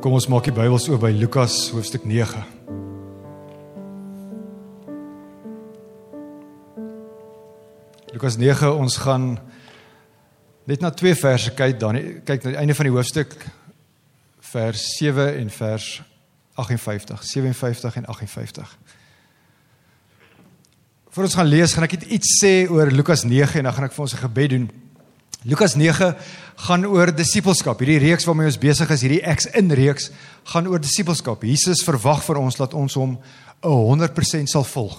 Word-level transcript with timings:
Kom 0.00 0.14
ons 0.16 0.30
maak 0.32 0.46
die 0.48 0.52
Bybels 0.56 0.86
oop 0.88 1.02
by 1.02 1.10
Lukas 1.12 1.54
hoofstuk 1.74 2.06
9. 2.08 2.40
Lukas 8.14 8.38
9 8.40 8.70
ons 8.80 8.96
gaan 9.02 9.26
net 10.64 10.80
na 10.80 10.88
twee 10.96 11.12
verse 11.20 11.52
kyk 11.52 11.76
dan 11.82 12.00
kyk 12.24 12.46
na 12.46 12.54
die 12.54 12.58
einde 12.62 12.78
van 12.78 12.88
die 12.88 12.94
hoofstuk 12.94 13.36
vers 14.54 14.86
7 14.96 15.34
en 15.42 15.52
vers 15.52 15.90
58 16.56 17.20
57 17.34 18.00
en 18.00 18.08
58 18.16 18.72
Voor 21.10 21.28
ons 21.28 21.40
gaan 21.42 21.52
lees 21.52 21.76
gaan 21.76 21.90
ek 21.90 21.98
iets 22.08 22.38
sê 22.40 22.54
oor 22.72 22.88
Lukas 22.88 23.28
9 23.28 23.60
en 23.60 23.68
dan 23.68 23.76
gaan 23.76 23.90
ek 23.90 23.98
vir 23.98 24.06
ons 24.08 24.16
'n 24.16 24.24
gebed 24.24 24.56
doen 24.56 24.70
Lukas 25.48 25.72
9 25.72 26.10
gaan 26.66 26.82
oor 26.84 27.08
disippelskap. 27.16 27.80
Hierdie 27.80 28.02
reeks 28.02 28.26
waarmee 28.28 28.50
ons 28.50 28.58
besig 28.60 28.90
is, 28.92 29.04
hierdie 29.06 29.22
Ek's 29.24 29.46
in 29.56 29.70
reeks 29.72 30.10
gaan 30.52 30.66
oor 30.68 30.82
disippelskap. 30.82 31.46
Jesus 31.48 31.80
verwag 31.86 32.20
vir 32.26 32.40
ons 32.42 32.58
dat 32.60 32.74
ons 32.76 32.96
hom 33.00 33.14
100% 33.64 34.52
sal 34.52 34.66
volg. 34.68 34.98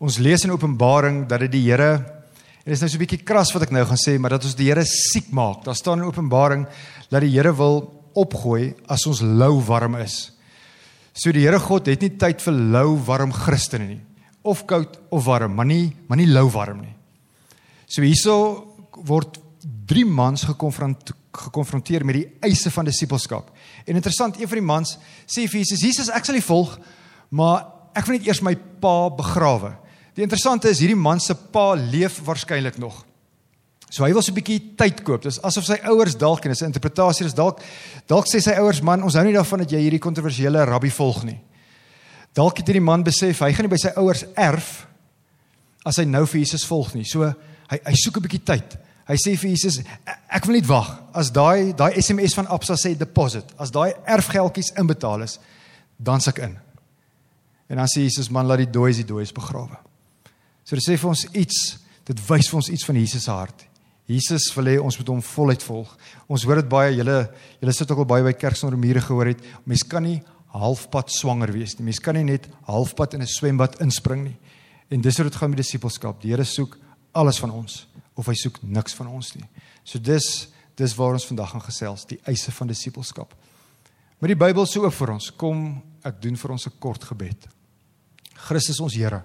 Ons 0.00 0.16
lees 0.24 0.46
in 0.46 0.54
Openbaring 0.54 1.26
dat 1.28 1.44
dit 1.44 1.52
die 1.58 1.66
Here 1.66 1.90
en 1.98 2.64
dit 2.64 2.76
is 2.76 2.80
nou 2.80 2.88
so 2.88 2.96
'n 2.96 3.04
bietjie 3.04 3.24
kras 3.24 3.52
wat 3.52 3.62
ek 3.62 3.70
nou 3.72 3.84
gaan 3.84 3.96
sê, 3.96 4.18
maar 4.18 4.30
dat 4.30 4.44
ons 4.44 4.54
die 4.54 4.68
Here 4.68 4.84
siek 4.84 5.32
maak. 5.32 5.64
Daar 5.64 5.74
staan 5.74 6.00
in 6.00 6.08
Openbaring 6.08 6.66
dat 7.10 7.20
die 7.20 7.30
Here 7.30 7.52
wil 7.52 7.92
opgooi 8.14 8.74
as 8.88 9.06
ons 9.06 9.20
lou 9.20 9.60
warm 9.60 9.96
is. 9.96 10.32
So 11.12 11.30
die 11.30 11.44
Here 11.44 11.58
God 11.58 11.86
het 11.86 12.00
nie 12.00 12.16
tyd 12.16 12.40
vir 12.40 12.52
lou 12.52 12.96
warm 12.96 13.32
Christene 13.32 13.86
nie. 13.86 14.00
Of 14.44 14.66
koud 14.66 14.98
of 15.10 15.24
warm, 15.24 15.54
maar 15.54 15.66
nie 15.66 15.94
maar 16.08 16.16
nie 16.16 16.26
lou 16.26 16.48
warm 16.48 16.80
nie. 16.80 16.94
So 17.86 18.02
hierso 18.02 18.64
word 19.04 19.47
drie 19.88 20.04
mans 20.04 20.44
gekonfront, 20.44 21.12
gekonfronteer 21.32 22.04
met 22.04 22.18
die 22.18 22.28
eise 22.44 22.70
van 22.70 22.86
disippelskap. 22.88 23.50
En 23.86 23.96
interessant, 23.96 24.36
een 24.36 24.48
van 24.48 24.60
die 24.60 24.68
mans 24.68 24.96
sê 25.26 25.48
vir 25.48 25.62
Jesus: 25.62 25.80
"Jesus, 25.80 26.08
ek 26.12 26.24
sal 26.24 26.36
U 26.36 26.40
volg, 26.40 26.78
maar 27.30 27.66
ek 27.94 28.06
wil 28.06 28.18
net 28.18 28.26
eers 28.26 28.42
my 28.42 28.54
pa 28.54 29.08
begrawe." 29.08 29.76
Die 30.14 30.22
interessante 30.26 30.68
is 30.68 30.80
hierdie 30.82 30.98
man 30.98 31.20
se 31.20 31.34
pa 31.34 31.74
leef 31.74 32.20
waarskynlik 32.26 32.78
nog. 32.78 33.04
So 33.88 34.04
hy 34.04 34.12
wil 34.12 34.22
so 34.22 34.32
'n 34.32 34.34
bietjie 34.34 34.74
tyd 34.76 35.02
koop. 35.02 35.22
Dis 35.22 35.40
asof 35.40 35.64
sy 35.64 35.78
ouers 35.84 36.16
dalk 36.16 36.44
en 36.44 36.50
dis 36.50 36.60
'n 36.60 36.72
interpretasie 36.72 37.26
is 37.26 37.34
dalk 37.34 37.60
dalk 38.06 38.26
sê 38.26 38.40
sy 38.40 38.52
ouers 38.58 38.82
man, 38.82 39.02
ons 39.02 39.14
hou 39.14 39.24
nie 39.24 39.32
daarvan 39.32 39.60
dat 39.60 39.70
jy 39.70 39.78
hierdie 39.78 40.00
kontroversiële 40.00 40.64
rabbi 40.64 40.90
volg 40.90 41.24
nie. 41.24 41.40
Dalk 42.34 42.58
het 42.58 42.66
hierdie 42.66 42.84
man 42.84 43.02
besef 43.02 43.40
hy 43.40 43.52
gaan 43.52 43.64
nie 43.64 43.70
by 43.70 43.76
sy 43.76 43.92
ouers 43.96 44.24
erf 44.36 44.86
as 45.86 45.96
hy 45.96 46.04
nou 46.04 46.26
vir 46.26 46.40
Jesus 46.40 46.66
volg 46.66 46.94
nie. 46.94 47.04
So 47.04 47.22
hy 47.22 47.78
hy 47.84 47.94
soek 47.94 48.16
'n 48.16 48.22
bietjie 48.22 48.44
tyd. 48.44 48.87
Hy 49.08 49.16
sê 49.16 49.34
vir 49.40 49.54
Jesus, 49.54 49.80
ek 50.28 50.44
wil 50.44 50.58
net 50.58 50.66
wag 50.68 50.88
as 51.16 51.30
daai 51.32 51.72
daai 51.76 51.96
SMS 51.96 52.36
van 52.36 52.50
Absa 52.52 52.76
sê 52.76 52.92
deposit, 52.98 53.54
as 53.56 53.72
daai 53.72 53.94
erfgeldjies 54.04 54.74
inbetaal 54.76 55.24
is, 55.24 55.38
dan 55.96 56.20
sak 56.20 56.42
in. 56.44 56.58
En 57.72 57.80
dan 57.80 57.88
sê 57.88 58.04
Jesus, 58.04 58.28
man, 58.32 58.46
laat 58.48 58.60
die 58.60 58.72
dooies 58.72 59.00
die 59.00 59.08
dooies 59.08 59.32
begrawe. 59.32 59.80
So 60.64 60.76
dit 60.76 60.84
sê 60.84 60.98
vir 61.00 61.08
ons 61.08 61.24
iets, 61.32 61.62
dit 62.08 62.20
wys 62.28 62.50
vir 62.50 62.60
ons 62.60 62.70
iets 62.72 62.84
van 62.84 63.00
Jesus 63.00 63.24
se 63.24 63.32
hart. 63.32 63.64
Jesus 64.08 64.50
wil 64.56 64.68
hê 64.72 64.76
ons 64.80 64.96
moet 65.00 65.10
hom 65.12 65.24
voluit 65.24 65.64
volg. 65.64 65.88
Ons 66.28 66.44
hoor 66.48 66.60
dit 66.62 66.68
baie, 66.68 66.92
julle 66.96 67.16
julle 67.60 67.76
sit 67.76 67.90
ook 67.92 68.04
al 68.04 68.10
baie 68.12 68.28
by 68.28 68.36
kerk 68.36 68.60
sonder 68.60 68.80
mure 68.80 69.00
gehoor 69.04 69.32
het. 69.32 69.40
Mens 69.68 69.84
kan 69.88 70.04
nie 70.04 70.20
halfpad 70.52 71.12
swanger 71.12 71.52
wees 71.52 71.76
nie. 71.76 71.88
Mens 71.88 72.00
kan 72.04 72.16
nie 72.16 72.24
net 72.28 72.48
halfpad 72.68 73.16
in 73.16 73.22
'n 73.22 73.28
swembad 73.28 73.80
inspring 73.80 74.24
nie. 74.24 74.36
En 74.90 75.00
dis 75.00 75.16
hoe 75.16 75.24
dit 75.24 75.36
gaan 75.36 75.50
met 75.50 75.58
disipelskap. 75.58 76.20
Die 76.20 76.30
Here 76.30 76.44
soek 76.44 76.76
alles 77.12 77.38
van 77.38 77.50
ons 77.50 77.87
of 78.18 78.26
hy 78.26 78.34
soek 78.34 78.58
niks 78.66 78.96
van 78.98 79.10
ons 79.14 79.34
nie. 79.38 79.46
So 79.86 80.02
dis 80.02 80.48
dis 80.78 80.94
waar 80.94 81.16
ons 81.16 81.26
vandag 81.26 81.50
gaan 81.50 81.64
gesels, 81.64 82.04
die 82.06 82.20
eise 82.30 82.52
van 82.54 82.68
disippelskap. 82.70 83.32
Maar 84.18 84.30
die 84.30 84.38
Bybel 84.38 84.66
sê 84.66 84.78
ook 84.78 84.94
vir 84.94 85.10
ons, 85.10 85.30
kom 85.34 85.62
ek 86.06 86.20
doen 86.22 86.36
vir 86.38 86.52
ons 86.54 86.66
'n 86.66 86.78
kort 86.78 87.02
gebed. 87.04 87.48
Christus 88.34 88.80
ons 88.80 88.94
Here. 88.94 89.24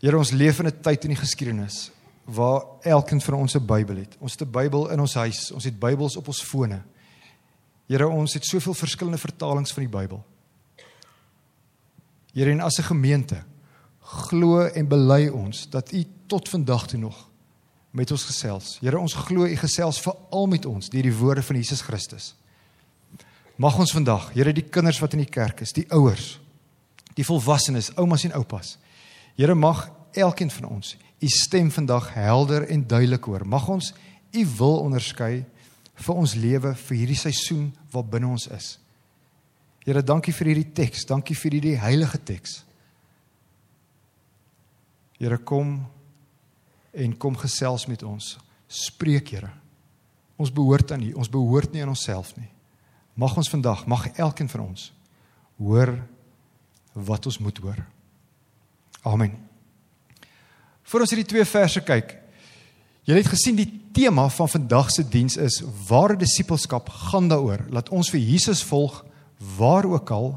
Here 0.00 0.16
ons 0.16 0.30
leef 0.30 0.60
in 0.60 0.66
'n 0.66 0.82
tyd 0.82 1.04
in 1.04 1.10
die 1.10 1.24
geskiedenis 1.24 1.90
waar 2.24 2.62
elkeen 2.82 3.20
van 3.20 3.34
ons 3.34 3.56
'n 3.56 3.66
Bybel 3.66 3.96
het. 3.96 4.16
Ons 4.20 4.32
het 4.32 4.42
'n 4.42 4.50
Bybel 4.50 4.90
in 4.90 5.00
ons 5.00 5.14
huis, 5.14 5.50
ons 5.50 5.64
het 5.64 5.78
Bybels 5.78 6.16
op 6.16 6.28
ons 6.28 6.42
fone. 6.42 6.82
Here 7.88 8.08
ons 8.08 8.34
het 8.34 8.44
soveel 8.44 8.74
verskillende 8.74 9.18
vertalings 9.18 9.72
van 9.72 9.82
die 9.82 9.98
Bybel. 9.98 10.24
Here 12.32 12.50
en 12.50 12.60
as 12.60 12.78
'n 12.78 12.82
gemeente 12.94 13.44
glo 14.00 14.66
en 14.66 14.88
bely 14.88 15.28
ons 15.28 15.68
dat 15.70 15.92
U 15.92 16.04
tot 16.30 16.48
vandag 16.48 16.86
toe 16.90 17.00
nog 17.00 17.26
met 17.90 18.10
ons 18.14 18.24
gesels. 18.24 18.76
Here, 18.78 18.98
ons 18.98 19.16
glo 19.26 19.48
U 19.48 19.56
gesels 19.58 19.98
veral 20.02 20.46
met 20.50 20.66
ons 20.66 20.90
deur 20.92 21.06
die 21.06 21.16
woorde 21.16 21.42
van 21.42 21.58
Jesus 21.58 21.82
Christus. 21.82 22.34
Mag 23.60 23.78
ons 23.82 23.92
vandag, 23.92 24.30
Here, 24.36 24.54
die 24.54 24.64
kinders 24.64 25.00
wat 25.02 25.16
in 25.16 25.24
die 25.24 25.30
kerk 25.30 25.64
is, 25.66 25.74
die 25.76 25.88
ouers, 25.90 26.38
die 27.18 27.26
volwassenes, 27.26 27.90
oumas 27.98 28.24
en 28.24 28.36
oupas. 28.38 28.76
Here, 29.34 29.56
mag 29.58 29.88
elkeen 30.14 30.52
van 30.54 30.70
ons 30.78 30.96
U 31.20 31.28
stem 31.28 31.68
vandag 31.68 32.14
helder 32.14 32.64
en 32.72 32.86
duidelik 32.88 33.26
hoor. 33.28 33.42
Mag 33.44 33.66
ons 33.68 33.90
U 34.32 34.44
wil 34.56 34.78
onderskei 34.86 35.42
vir 36.00 36.16
ons 36.16 36.32
lewe 36.32 36.72
vir 36.86 36.96
hierdie 36.96 37.18
seisoen 37.18 37.66
wat 37.92 38.08
binne 38.08 38.30
ons 38.30 38.46
is. 38.56 38.70
Here, 39.84 40.00
dankie 40.00 40.32
vir 40.32 40.52
hierdie 40.52 40.70
teks. 40.72 41.04
Dankie 41.10 41.36
vir 41.36 41.58
hierdie 41.58 41.76
heilige 41.82 42.22
teks. 42.24 42.62
Here, 45.20 45.36
kom 45.44 45.82
en 47.00 47.16
kom 47.16 47.36
gesels 47.40 47.86
met 47.88 48.02
ons. 48.06 48.36
Spreek, 48.68 49.32
Here. 49.34 49.50
Ons 50.40 50.52
behoort 50.52 50.92
aan 50.92 51.02
U. 51.04 51.12
Ons 51.20 51.32
behoort 51.32 51.72
nie 51.72 51.82
aan 51.82 51.92
onsself 51.92 52.32
nie. 52.36 52.48
Mag 53.18 53.36
ons 53.36 53.50
vandag, 53.52 53.84
mag 53.90 54.08
elkeen 54.16 54.48
van 54.48 54.70
ons 54.70 54.90
hoor 55.60 55.92
wat 56.92 57.26
ons 57.28 57.38
moet 57.38 57.58
hoor. 57.60 57.80
Amen. 59.04 59.34
Vir 60.88 61.04
ons 61.04 61.12
hierdie 61.12 61.28
twee 61.28 61.44
verse 61.44 61.82
kyk. 61.84 62.16
Jy 63.08 63.18
het 63.18 63.28
gesien 63.28 63.58
die 63.58 63.68
tema 63.94 64.26
van 64.32 64.48
vandag 64.48 64.90
se 64.94 65.04
diens 65.04 65.36
is 65.40 65.60
ware 65.88 66.16
disippelskap 66.18 66.88
gaan 67.10 67.28
daaroor. 67.30 67.66
Laat 67.74 67.92
ons 67.92 68.10
vir 68.12 68.22
Jesus 68.22 68.62
volg 68.66 69.02
waar 69.56 69.88
ook 69.88 70.10
al, 70.14 70.32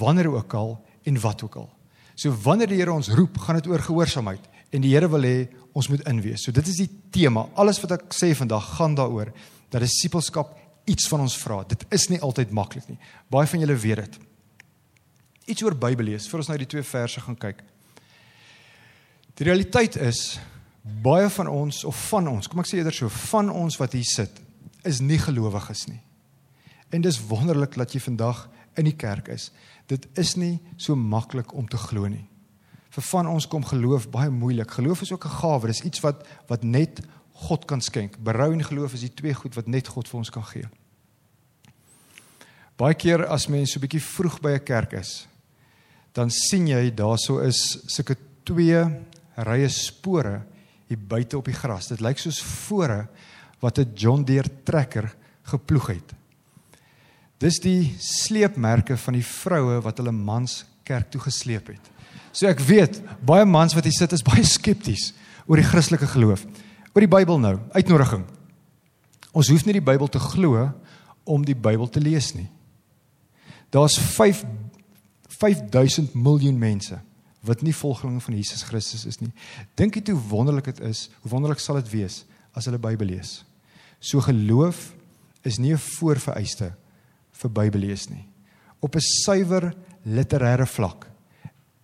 wanneer 0.00 0.30
ook 0.34 0.54
al 0.54 0.74
en 1.06 1.20
wat 1.22 1.44
ook 1.46 1.60
al. 1.62 1.70
So 2.14 2.34
wanneer 2.44 2.68
die 2.68 2.80
Here 2.80 2.92
ons 2.92 3.12
roep, 3.14 3.38
gaan 3.38 3.60
dit 3.60 3.70
oor 3.70 3.82
gehoorsaamheid 3.82 4.50
en 4.70 4.82
die 4.84 4.92
Here 4.94 5.08
wil 5.10 5.26
hê 5.26 5.36
ons 5.76 5.88
moet 5.90 6.02
inwees. 6.08 6.44
So 6.44 6.54
dit 6.54 6.66
is 6.70 6.80
die 6.82 6.88
tema. 7.14 7.46
Alles 7.58 7.80
wat 7.82 7.96
ek 7.98 8.14
sê 8.14 8.32
vandag 8.38 8.66
gaan 8.76 8.96
daaroor 8.98 9.32
dat 9.70 9.82
disippelskap 9.82 10.56
iets 10.90 11.08
van 11.10 11.24
ons 11.26 11.36
vra. 11.38 11.62
Dit 11.68 11.84
is 11.94 12.08
nie 12.10 12.20
altyd 12.22 12.54
maklik 12.54 12.88
nie. 12.90 12.98
Baie 13.30 13.50
van 13.50 13.62
julle 13.62 13.76
weet 13.78 14.04
dit. 14.04 14.18
Iets 15.54 15.66
oor 15.66 15.76
Bybel 15.78 16.12
lees 16.12 16.28
voor 16.30 16.42
ons 16.42 16.50
nou 16.50 16.58
die 16.58 16.70
twee 16.70 16.86
verse 16.86 17.22
gaan 17.22 17.38
kyk. 17.38 17.62
Die 19.38 19.46
realiteit 19.46 19.96
is 19.98 20.38
baie 21.02 21.28
van 21.32 21.50
ons 21.50 21.82
of 21.88 21.98
van 22.10 22.28
ons, 22.30 22.48
kom 22.48 22.62
ek 22.62 22.68
sê 22.70 22.78
eerder 22.80 22.94
so, 22.96 23.10
van 23.30 23.50
ons 23.52 23.76
wat 23.80 23.94
hier 23.96 24.06
sit, 24.08 24.38
is 24.88 25.02
nie 25.04 25.18
gelowiges 25.20 25.86
nie. 25.90 26.00
En 26.90 27.04
dis 27.04 27.20
wonderlik 27.28 27.76
dat 27.78 27.92
jy 27.94 28.00
vandag 28.02 28.46
in 28.80 28.88
die 28.88 28.96
kerk 28.96 29.28
is. 29.32 29.50
Dit 29.90 30.06
is 30.18 30.34
nie 30.40 30.58
so 30.80 30.96
maklik 30.96 31.52
om 31.54 31.68
te 31.68 31.78
glo 31.80 32.08
nie 32.10 32.26
vir 32.90 33.06
van 33.12 33.28
ons 33.30 33.46
kom 33.46 33.64
geloof 33.64 34.08
baie 34.10 34.30
moeilik. 34.30 34.70
Geloof 34.70 35.02
is 35.02 35.12
ook 35.12 35.24
'n 35.24 35.38
gawe. 35.40 35.66
Dis 35.66 35.82
iets 35.82 36.00
wat 36.00 36.26
wat 36.46 36.62
net 36.62 37.00
God 37.32 37.64
kan 37.64 37.80
skenk. 37.80 38.18
Berou 38.18 38.52
en 38.52 38.64
geloof 38.64 38.92
is 38.92 39.00
die 39.00 39.14
twee 39.14 39.34
goed 39.34 39.54
wat 39.54 39.66
net 39.66 39.88
God 39.88 40.08
vir 40.08 40.18
ons 40.18 40.30
kan 40.30 40.44
gee. 40.44 40.68
Baie 42.76 42.94
keer 42.94 43.26
as 43.26 43.48
mense 43.48 43.72
so 43.72 43.78
'n 43.78 43.86
bietjie 43.86 44.02
vroeg 44.02 44.40
by 44.40 44.50
'n 44.50 44.64
kerk 44.64 44.92
is, 44.92 45.26
dan 46.12 46.30
sien 46.30 46.66
jy 46.66 46.90
daarso 46.90 47.38
is 47.38 47.78
sulke 47.86 48.16
twee 48.44 48.84
rye 49.36 49.68
spore 49.68 50.42
hier 50.88 50.98
buite 50.98 51.38
op 51.38 51.44
die 51.44 51.54
gras. 51.54 51.88
Dit 51.88 52.00
lyk 52.00 52.18
soos 52.18 52.38
spore 52.38 53.08
wat 53.60 53.78
'n 53.78 53.92
John 53.94 54.24
Deere 54.24 54.50
trekker 54.64 55.14
geploeg 55.42 55.86
het. 55.86 56.14
Dis 57.38 57.60
die 57.60 57.94
sleepmerke 57.98 58.96
van 58.96 59.14
die 59.14 59.24
vroue 59.24 59.80
wat 59.80 59.98
hulle 59.98 60.12
mans 60.12 60.64
kerk 60.84 61.10
toe 61.10 61.20
gesleep 61.20 61.66
het. 61.66 61.90
So 62.32 62.46
ek 62.50 62.62
weet 62.62 63.00
baie 63.26 63.46
mans 63.48 63.74
wat 63.74 63.86
hier 63.86 63.96
sit 63.96 64.12
is 64.14 64.24
baie 64.26 64.44
skepties 64.46 65.10
oor 65.46 65.58
die 65.58 65.66
Christelike 65.66 66.06
geloof. 66.10 66.44
Oor 66.94 67.04
die 67.04 67.10
Bybel 67.10 67.38
nou, 67.42 67.56
uitnodiging. 67.74 68.24
Ons 69.34 69.50
hoef 69.50 69.66
nie 69.66 69.76
die 69.78 69.84
Bybel 69.84 70.10
te 70.10 70.22
glo 70.22 70.68
om 71.26 71.44
die 71.46 71.58
Bybel 71.58 71.90
te 71.90 72.02
lees 72.02 72.32
nie. 72.34 72.48
Daar's 73.70 73.98
5 73.98 74.44
5000 75.40 76.12
miljoen 76.18 76.58
mense 76.60 76.98
wat 77.48 77.62
nie 77.64 77.72
volgelinge 77.72 78.20
van 78.20 78.34
Jesus 78.36 78.64
Christus 78.68 79.06
is 79.08 79.20
nie. 79.22 79.30
Dink 79.78 79.96
jy 79.96 80.12
hoe 80.12 80.26
wonderlik 80.28 80.66
dit 80.68 80.82
is? 80.84 81.06
Hoe 81.22 81.30
wonderlik 81.32 81.62
sal 81.62 81.78
dit 81.80 81.88
wees 81.94 82.24
as 82.52 82.68
hulle 82.68 82.80
Bybel 82.82 83.08
lees? 83.14 83.40
So 84.00 84.20
geloof 84.20 84.90
is 85.42 85.58
nie 85.58 85.72
'n 85.72 85.78
voorvereiste 85.78 86.74
vir 87.32 87.50
Bybel 87.50 87.80
lees 87.80 88.10
nie. 88.10 88.26
Op 88.80 88.94
'n 88.94 89.00
suiwer 89.00 89.74
literêre 90.04 90.66
vlak 90.66 91.09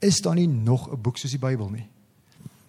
is 0.07 0.21
daar 0.23 0.35
nie 0.35 0.49
nog 0.49 0.89
'n 0.91 1.01
boek 1.01 1.19
soos 1.19 1.31
die 1.31 1.43
Bybel 1.43 1.71
nie. 1.71 1.89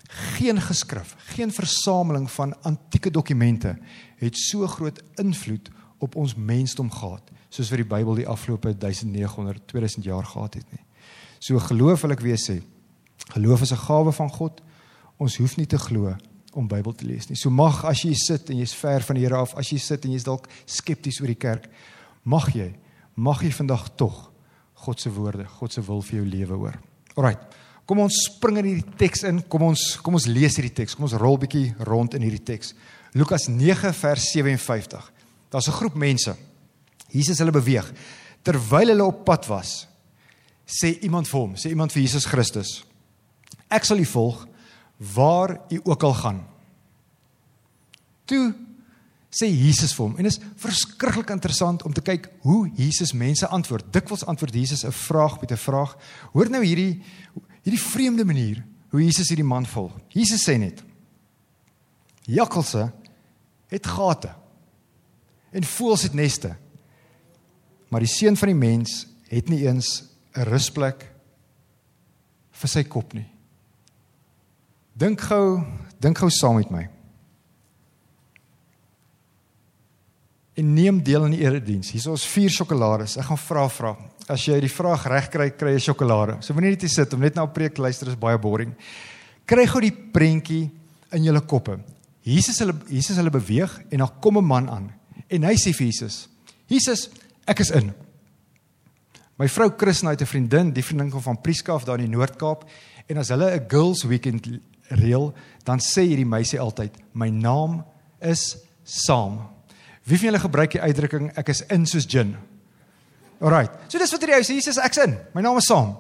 Geen 0.08 0.62
geskrif, 0.62 1.16
geen 1.36 1.52
versameling 1.52 2.32
van 2.32 2.62
antieke 2.62 3.12
dokumente 3.12 3.78
het 4.16 4.38
so 4.38 4.68
groot 4.68 5.04
invloed 5.16 5.70
op 5.98 6.16
ons 6.16 6.36
mensdom 6.36 6.92
gehad 6.92 7.32
soos 7.50 7.70
wat 7.70 7.78
die 7.78 7.96
Bybel 7.96 8.16
die 8.16 8.28
afgelope 8.28 8.78
1900 8.78 9.68
2000 9.68 10.04
jaar 10.04 10.26
gehad 10.26 10.54
het 10.54 10.72
nie. 10.72 10.84
So 11.40 11.60
geloof 11.60 12.02
wil 12.02 12.12
ek 12.12 12.20
weer 12.20 12.40
sê. 12.40 12.62
Geloof 13.34 13.62
is 13.62 13.72
'n 13.72 13.86
gawe 13.88 14.12
van 14.12 14.30
God. 14.30 14.62
Ons 15.18 15.38
hoef 15.38 15.58
nie 15.58 15.68
te 15.68 15.78
glo 15.78 16.16
om 16.54 16.68
Bybel 16.68 16.96
te 16.96 17.06
lees 17.06 17.28
nie. 17.28 17.38
So 17.38 17.50
mag 17.50 17.86
as 17.86 18.02
jy 18.02 18.14
sit 18.14 18.50
en 18.50 18.58
jy's 18.58 18.74
ver 18.74 19.02
van 19.02 19.16
die 19.16 19.24
Here 19.24 19.36
af, 19.36 19.56
as 19.56 19.70
jy 19.70 19.78
sit 19.78 20.06
en 20.06 20.12
jy's 20.12 20.24
dalk 20.24 20.48
skepties 20.66 21.22
oor 21.22 21.28
die 21.28 21.36
kerk, 21.36 21.70
mag 22.24 22.54
jy 22.54 22.76
mag 23.16 23.42
jy 23.42 23.52
vandag 23.52 23.96
tog 23.96 24.32
God 24.74 25.02
se 25.02 25.10
woorde, 25.10 25.46
God 25.46 25.74
se 25.74 25.82
wil 25.82 26.02
vir 26.02 26.20
jou 26.20 26.26
lewe 26.26 26.54
hoor. 26.54 26.76
Alraight. 27.18 27.42
Kom 27.88 28.02
ons 28.04 28.18
spring 28.28 28.60
in 28.60 28.68
hierdie 28.68 28.98
teks 29.00 29.24
in. 29.26 29.42
Kom 29.50 29.64
ons 29.70 29.96
kom 30.04 30.18
ons 30.20 30.28
lees 30.30 30.58
hierdie 30.60 30.76
teks. 30.76 30.96
Kom 30.96 31.08
ons 31.08 31.16
rol 31.18 31.40
bietjie 31.42 31.72
rond 31.88 32.14
in 32.18 32.26
hierdie 32.26 32.44
teks. 32.46 32.74
Lukas 33.18 33.48
9 33.50 33.94
vers 33.96 34.32
57. 34.34 35.12
Daar's 35.50 35.68
'n 35.68 35.80
groep 35.80 35.96
mense. 35.96 36.36
Jesus 37.10 37.40
hulle 37.40 37.52
beweeg. 37.52 37.88
Terwyl 38.44 38.92
hulle 38.92 39.06
op 39.06 39.26
pad 39.26 39.48
was, 39.48 39.88
sê 40.66 41.00
iemand 41.02 41.28
vir 41.28 41.40
hom, 41.40 41.56
sê 41.56 41.70
iemand 41.70 41.92
vir 41.92 42.02
Jesus 42.02 42.26
Christus: 42.26 42.84
Ek 43.70 43.86
sal 43.86 44.00
u 44.00 44.06
volg 44.06 44.48
waar 44.98 45.60
u 45.70 45.80
ook 45.84 46.04
al 46.04 46.14
gaan. 46.14 46.48
Toe 48.26 48.54
sê 49.38 49.48
Jesus 49.50 49.94
vir 49.94 50.06
hom 50.06 50.18
en 50.18 50.26
dit 50.26 50.34
is 50.34 50.42
verskriklik 50.58 51.30
interessant 51.30 51.84
om 51.86 51.94
te 51.94 52.02
kyk 52.02 52.30
hoe 52.42 52.72
Jesus 52.78 53.14
mense 53.14 53.48
antwoord. 53.48 53.92
Dikwels 53.94 54.26
antwoord 54.26 54.54
Jesus 54.54 54.86
'n 54.86 54.92
vraag 54.92 55.40
met 55.42 55.52
'n 55.52 55.58
vraag. 55.58 55.98
Hoor 56.34 56.50
nou 56.50 56.64
hierdie 56.64 57.02
hierdie 57.64 57.82
vreemde 57.82 58.26
manier 58.26 58.64
hoe 58.90 59.04
Jesus 59.04 59.30
hierdie 59.30 59.46
man 59.46 59.66
volg. 59.66 59.94
Jesus 60.10 60.48
sê 60.48 60.58
net: 60.58 60.84
Jakkalse 62.26 62.92
het 63.68 63.88
gate 63.88 64.34
en 65.52 65.64
voëls 65.64 66.02
het 66.02 66.14
neste. 66.14 66.56
Maar 67.90 68.00
die 68.00 68.12
seun 68.12 68.38
van 68.38 68.48
die 68.48 68.56
mens 68.56 69.08
het 69.30 69.50
nie 69.50 69.68
eens 69.68 70.04
'n 70.36 70.44
rusplek 70.44 71.12
vir 72.52 72.70
sy 72.70 72.84
kop 72.84 73.14
nie. 73.14 73.28
Dink 74.94 75.22
gou, 75.22 75.64
dink 76.00 76.18
gou 76.18 76.30
saam 76.30 76.56
met 76.56 76.72
my. 76.72 76.90
En 80.58 80.74
neem 80.74 81.04
deel 81.04 81.24
aan 81.24 81.36
die 81.36 81.44
erediens. 81.44 81.92
Hier 81.94 82.02
is 82.02 82.08
ons 82.10 82.26
vier 82.26 82.50
sjokolades. 82.50 83.18
Ek 83.22 83.28
gaan 83.30 83.38
vra 83.38 83.68
vra. 83.70 83.92
As 84.28 84.46
jy 84.48 84.58
die 84.64 84.72
vraag 84.72 85.06
reg 85.06 85.30
kry, 85.30 85.52
kry 85.54 85.76
jy 85.76 85.84
sjokolade. 85.86 86.40
So 86.42 86.56
moenie 86.58 86.74
net 86.74 86.82
hier 86.82 86.90
sit 86.90 87.14
om 87.14 87.22
net 87.22 87.36
na 87.36 87.44
'n 87.44 87.54
preek 87.54 87.78
luister, 87.78 88.08
is 88.10 88.16
baie 88.16 88.38
boring. 88.38 88.74
Kry 89.46 89.66
gou 89.66 89.80
die 89.82 89.92
prentjie 89.92 90.72
in 91.12 91.24
julle 91.24 91.42
koppe. 91.42 91.78
Jesus 92.24 92.60
hulle 92.60 92.74
Jesus 92.90 93.18
hulle 93.18 93.32
beweeg 93.32 93.72
en 93.92 94.00
dan 94.00 94.20
kom 94.20 94.38
'n 94.38 94.46
man 94.46 94.70
aan 94.70 94.92
en 95.30 95.44
hy 95.44 95.56
sê 95.56 95.74
vir 95.74 95.88
Jesus: 95.88 96.28
"Jesus, 96.68 97.10
ek 97.48 97.60
is 97.60 97.72
in." 97.72 97.94
My 99.38 99.48
vrou 99.48 99.70
Christina 99.70 100.12
het 100.12 100.22
'n 100.22 100.26
vriendin, 100.26 100.74
die 100.74 100.84
vriendin 100.84 101.12
kom 101.12 101.22
van 101.22 101.42
Prieska 101.42 101.74
af 101.74 101.86
daar 101.86 102.00
in 102.00 102.10
die 102.10 102.18
Noord-Kaap 102.18 102.66
en 103.08 103.18
as 103.18 103.30
hulle 103.30 103.52
'n 103.52 103.70
girls 103.70 104.04
weekend 104.04 104.48
reël, 104.90 105.34
dan 105.64 105.80
sê 105.80 106.02
hierdie 106.02 106.26
meisie 106.26 106.60
altyd: 106.60 106.92
"My 107.14 107.30
naam 107.30 107.86
is 108.20 108.58
saam." 108.84 109.57
Wie 110.08 110.18
van 110.18 110.32
julle 110.32 110.40
gebruik 110.40 110.72
die 110.72 110.82
uitdrukking 110.82 111.32
ek 111.36 111.50
is 111.52 111.66
in 111.74 111.86
soos 111.86 112.08
gin? 112.08 112.36
Alraight. 113.40 113.74
So 113.92 114.00
dis 114.00 114.12
wat 114.12 114.24
hierdie 114.24 114.38
ou 114.40 114.46
sê, 114.46 114.56
Jesus, 114.58 114.80
ek's 114.82 115.02
in. 115.04 115.18
My 115.36 115.44
naam 115.46 115.60
is 115.60 115.68
saam. 115.68 115.98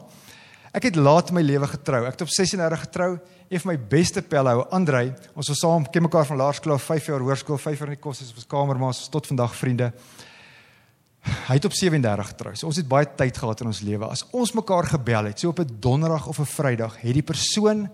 Ek 0.74 0.88
het 0.88 0.95
laat 0.95 1.33
my 1.36 1.42
lewe 1.42 1.68
getrou. 1.68 2.06
Ek 2.07 2.15
het 2.15 2.24
op 2.25 2.31
36 2.31 2.86
getrou 2.88 3.18
een 3.48 3.59
van 3.59 3.71
my 3.71 3.77
beste 3.89 4.21
pelle 4.21 4.51
ou 4.51 4.65
Andrei 4.75 5.12
ons 5.33 5.48
was 5.48 5.59
saam 5.62 5.86
ken 5.92 6.04
mekaar 6.04 6.25
van 6.27 6.39
laerskool 6.42 6.80
5 6.83 7.12
jaar 7.12 7.24
hoërskool 7.24 7.59
5 7.62 7.80
jaar 7.80 7.92
in 7.94 7.95
die 7.95 8.04
kos 8.04 8.21
is 8.25 8.33
ons 8.36 8.50
kamermaats 8.50 9.07
tot 9.13 9.30
vandag 9.30 9.56
vriende 9.56 9.92
hy 11.48 11.56
het 11.56 11.68
op 11.68 11.75
37 11.75 12.31
getrou 12.33 12.53
so 12.56 12.68
ons 12.68 12.80
het 12.81 12.89
baie 12.92 13.07
tyd 13.19 13.39
gehad 13.39 13.63
in 13.63 13.71
ons 13.71 13.81
lewe 13.88 14.10
as 14.12 14.25
ons 14.36 14.53
mekaar 14.57 14.89
gebel 14.92 15.31
het 15.31 15.39
so 15.39 15.53
op 15.53 15.60
'n 15.63 15.80
donderdag 15.80 16.27
of 16.27 16.39
'n 16.39 16.53
vrydag 16.57 17.00
het 17.01 17.13
die 17.13 17.24
persoon 17.24 17.88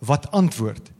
wat 0.00 0.30
antwoord 0.30 0.90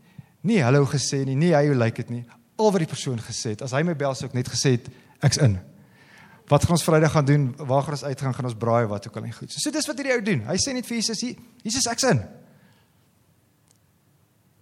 nie 0.42 0.62
hallo 0.62 0.86
gesê 0.86 1.24
nie 1.24 1.36
nie 1.36 1.54
hy 1.54 1.66
hoe 1.66 1.74
lyk 1.74 1.96
dit 1.96 2.10
nie 2.10 2.24
al 2.56 2.72
wat 2.72 2.82
die 2.82 2.90
persoon 2.90 3.20
gesê 3.20 3.54
het. 3.54 3.64
As 3.66 3.74
hy 3.76 3.82
my 3.86 3.94
bel 3.98 4.14
sou 4.16 4.28
ek 4.28 4.36
net 4.36 4.48
gesê 4.50 4.76
het 4.76 4.88
ek's 5.24 5.40
in. 5.42 5.58
Wat 6.46 6.62
gaan 6.62 6.76
ons 6.76 6.86
vrydag 6.86 7.12
gaan 7.12 7.26
doen? 7.26 7.46
Waar 7.58 7.82
gaan 7.82 7.96
ons 7.96 8.04
uitgaan? 8.06 8.34
Gaan 8.34 8.48
ons 8.50 8.58
braai? 8.58 8.86
Wat 8.86 9.08
ook 9.08 9.16
al 9.18 9.26
nie 9.26 9.34
goed. 9.34 9.50
So, 9.50 9.60
so 9.60 9.74
dis 9.74 9.88
wat 9.88 9.98
hierdie 9.98 10.14
ou 10.14 10.24
doen. 10.24 10.44
Hy 10.46 10.58
sê 10.62 10.74
net 10.76 10.86
vir 10.86 11.00
Jesus 11.00 11.22
Jesus 11.64 11.88
ek's 11.90 12.06
in. 12.06 12.22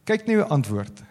Kyk 0.08 0.26
nou 0.28 0.40
hoe 0.40 0.50
antwoord. 0.56 1.02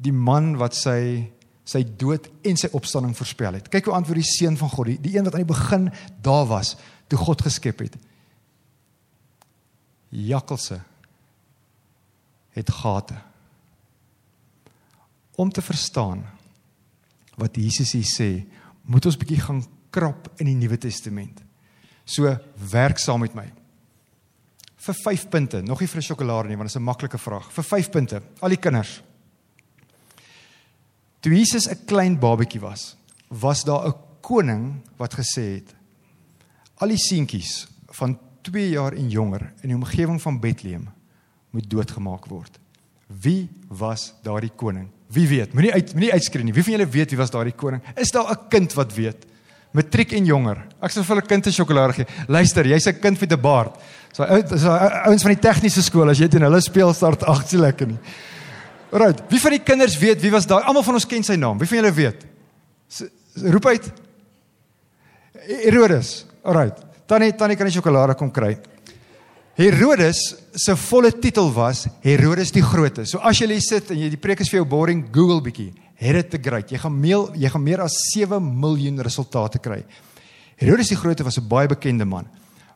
Die 0.00 0.14
man 0.16 0.54
wat 0.60 0.76
sy 0.76 1.30
sy 1.70 1.84
dood 1.84 2.26
en 2.46 2.56
sy 2.58 2.70
opstanding 2.74 3.12
voorspel 3.14 3.60
het. 3.60 3.68
Kyk 3.70 3.86
hoe 3.86 3.94
antwoord 3.94 4.18
die 4.18 4.26
seun 4.26 4.56
van 4.58 4.72
God, 4.72 4.88
die, 4.90 4.96
die 5.04 5.12
een 5.14 5.26
wat 5.28 5.36
aan 5.36 5.44
die 5.44 5.52
begin 5.52 5.84
daar 6.24 6.48
was 6.50 6.74
toe 7.10 7.18
God 7.20 7.44
geskep 7.46 7.84
het. 7.84 7.98
Jakkalse 10.10 10.80
het 12.56 12.70
gate. 12.80 13.14
Om 15.40 15.48
te 15.50 15.62
verstaan 15.64 16.24
wat 17.40 17.56
Jesus 17.56 17.94
hier 17.96 18.08
sê, 18.08 18.28
moet 18.84 19.06
ons 19.08 19.16
bietjie 19.16 19.40
gaan 19.40 19.62
krap 19.94 20.28
in 20.36 20.50
die 20.50 20.58
Nuwe 20.58 20.76
Testament. 20.76 21.40
So 22.04 22.28
werk 22.72 23.00
saam 23.00 23.24
met 23.24 23.36
my 23.38 23.46
vir 24.80 24.96
5 24.96 25.28
punte. 25.32 25.62
Nog 25.62 25.80
nie 25.80 25.88
vir 25.88 26.00
'n 26.00 26.02
sjokolade 26.02 26.48
nie, 26.48 26.56
want 26.56 26.68
dit 26.68 26.76
is 26.76 26.80
'n 26.80 26.84
maklike 26.84 27.18
vraag. 27.18 27.52
Vir 27.52 27.64
5 27.64 27.90
punte. 27.90 28.22
Al 28.40 28.48
die 28.48 28.56
kinders. 28.58 29.02
Toe 31.20 31.32
Jesus 31.32 31.68
'n 31.68 31.84
klein 31.86 32.18
babatjie 32.18 32.60
was, 32.60 32.96
was 33.28 33.64
daar 33.64 33.88
'n 33.88 33.94
koning 34.20 34.82
wat 34.96 35.14
gesê 35.14 35.54
het: 35.54 35.74
"Al 36.76 36.88
die 36.88 36.98
seentjies 36.98 37.66
van 37.88 38.18
2 38.42 38.70
jaar 38.70 38.92
en 38.92 39.10
jonger 39.10 39.52
in 39.62 39.68
die 39.68 39.76
omgewing 39.76 40.20
van 40.20 40.40
Bethlehem 40.40 40.88
moet 41.50 41.70
doodgemaak 41.70 42.26
word." 42.26 42.59
Wie 43.10 43.48
was 43.68 44.12
daardie 44.22 44.52
koning? 44.56 44.86
Wie 45.10 45.26
weet? 45.26 45.54
Moenie 45.54 45.72
uit 45.74 45.92
moenie 45.94 46.12
uitskree 46.12 46.44
nie. 46.46 46.54
Wie 46.54 46.62
van 46.62 46.76
julle 46.76 46.86
weet 46.86 47.10
wie 47.10 47.18
was 47.18 47.32
daardie 47.34 47.56
koning? 47.56 47.82
Is 47.96 48.12
daar 48.14 48.30
'n 48.30 48.48
kind 48.48 48.72
wat 48.74 48.94
weet? 48.94 49.26
Matriek 49.72 50.12
en 50.12 50.24
jonger. 50.24 50.66
Ek 50.82 50.90
sal 50.90 51.02
vir 51.02 51.16
hulle 51.16 51.26
kind 51.26 51.46
'n 51.46 51.52
sjokolade 51.52 51.92
gee. 51.92 52.06
Luister, 52.28 52.64
jy's 52.66 52.86
'n 52.86 53.00
kind 53.00 53.20
met 53.20 53.32
'n 53.32 53.40
baard. 53.40 53.74
So 54.12 54.24
so 54.56 54.70
ouens 54.70 55.22
van 55.22 55.34
die 55.34 55.40
tegniese 55.40 55.82
skool 55.82 56.08
as 56.08 56.18
jy 56.18 56.28
teen 56.28 56.42
hulle 56.42 56.60
speel 56.60 56.94
start 56.94 57.22
ag, 57.22 57.48
se 57.48 57.56
lekker 57.56 57.86
nie. 57.86 57.98
Alright, 58.92 59.22
wie 59.30 59.40
van 59.40 59.50
die 59.50 59.62
kinders 59.62 59.98
weet 59.98 60.20
wie 60.20 60.30
was 60.30 60.46
daai? 60.46 60.62
Almal 60.64 60.82
van 60.82 60.94
ons 60.94 61.06
ken 61.06 61.22
sy 61.22 61.36
naam. 61.36 61.58
Wie 61.58 61.66
van 61.66 61.78
julle 61.78 61.92
weet? 61.92 62.26
S 62.88 63.04
roep 63.42 63.66
uit. 63.66 63.92
Herodes. 65.46 66.26
Alright. 66.42 66.82
Tannie 67.06 67.34
tannie 67.34 67.56
kan 67.56 67.66
die 67.66 67.74
sjokolade 67.74 68.14
kom 68.14 68.30
kry. 68.30 68.58
Herodes 69.60 70.18
se 70.56 70.72
volle 70.88 71.10
titel 71.20 71.50
was 71.52 71.82
Herodes 72.00 72.48
die 72.54 72.62
Grote. 72.64 73.02
So 73.04 73.20
as 73.20 73.42
jy 73.42 73.50
lê 73.50 73.58
sit 73.60 73.90
en 73.92 73.98
jy 74.00 74.06
die 74.08 74.20
preek 74.20 74.40
is 74.40 74.48
vir 74.48 74.62
jou 74.62 74.68
boring, 74.70 75.02
Google 75.12 75.42
bietjie. 75.44 75.74
Herod 76.00 76.30
the 76.32 76.38
Great. 76.40 76.70
Jy 76.72 76.78
gaan 76.80 76.94
meel, 76.96 77.26
jy 77.36 77.50
gaan 77.52 77.62
meer 77.66 77.82
as 77.84 77.98
7 78.14 78.40
miljoen 78.40 79.02
resultate 79.04 79.60
kry. 79.60 79.82
Herodes 80.56 80.88
die 80.88 80.96
Grote 80.96 81.26
was 81.26 81.36
'n 81.36 81.48
baie 81.48 81.68
bekende 81.68 82.06
man. 82.06 82.24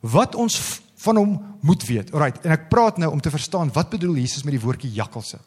Wat 0.02 0.34
ons 0.34 0.82
van 1.06 1.16
hom 1.16 1.56
moet 1.62 1.86
weet. 1.86 2.12
Alrite, 2.12 2.40
en 2.44 2.52
ek 2.52 2.68
praat 2.68 2.98
nou 2.98 3.10
om 3.10 3.20
te 3.20 3.30
verstaan 3.30 3.72
wat 3.72 3.90
bedoel 3.90 4.16
Jesus 4.16 4.44
met 4.44 4.52
die 4.52 4.60
woordjie 4.60 4.92
jakkalse. 4.92 5.38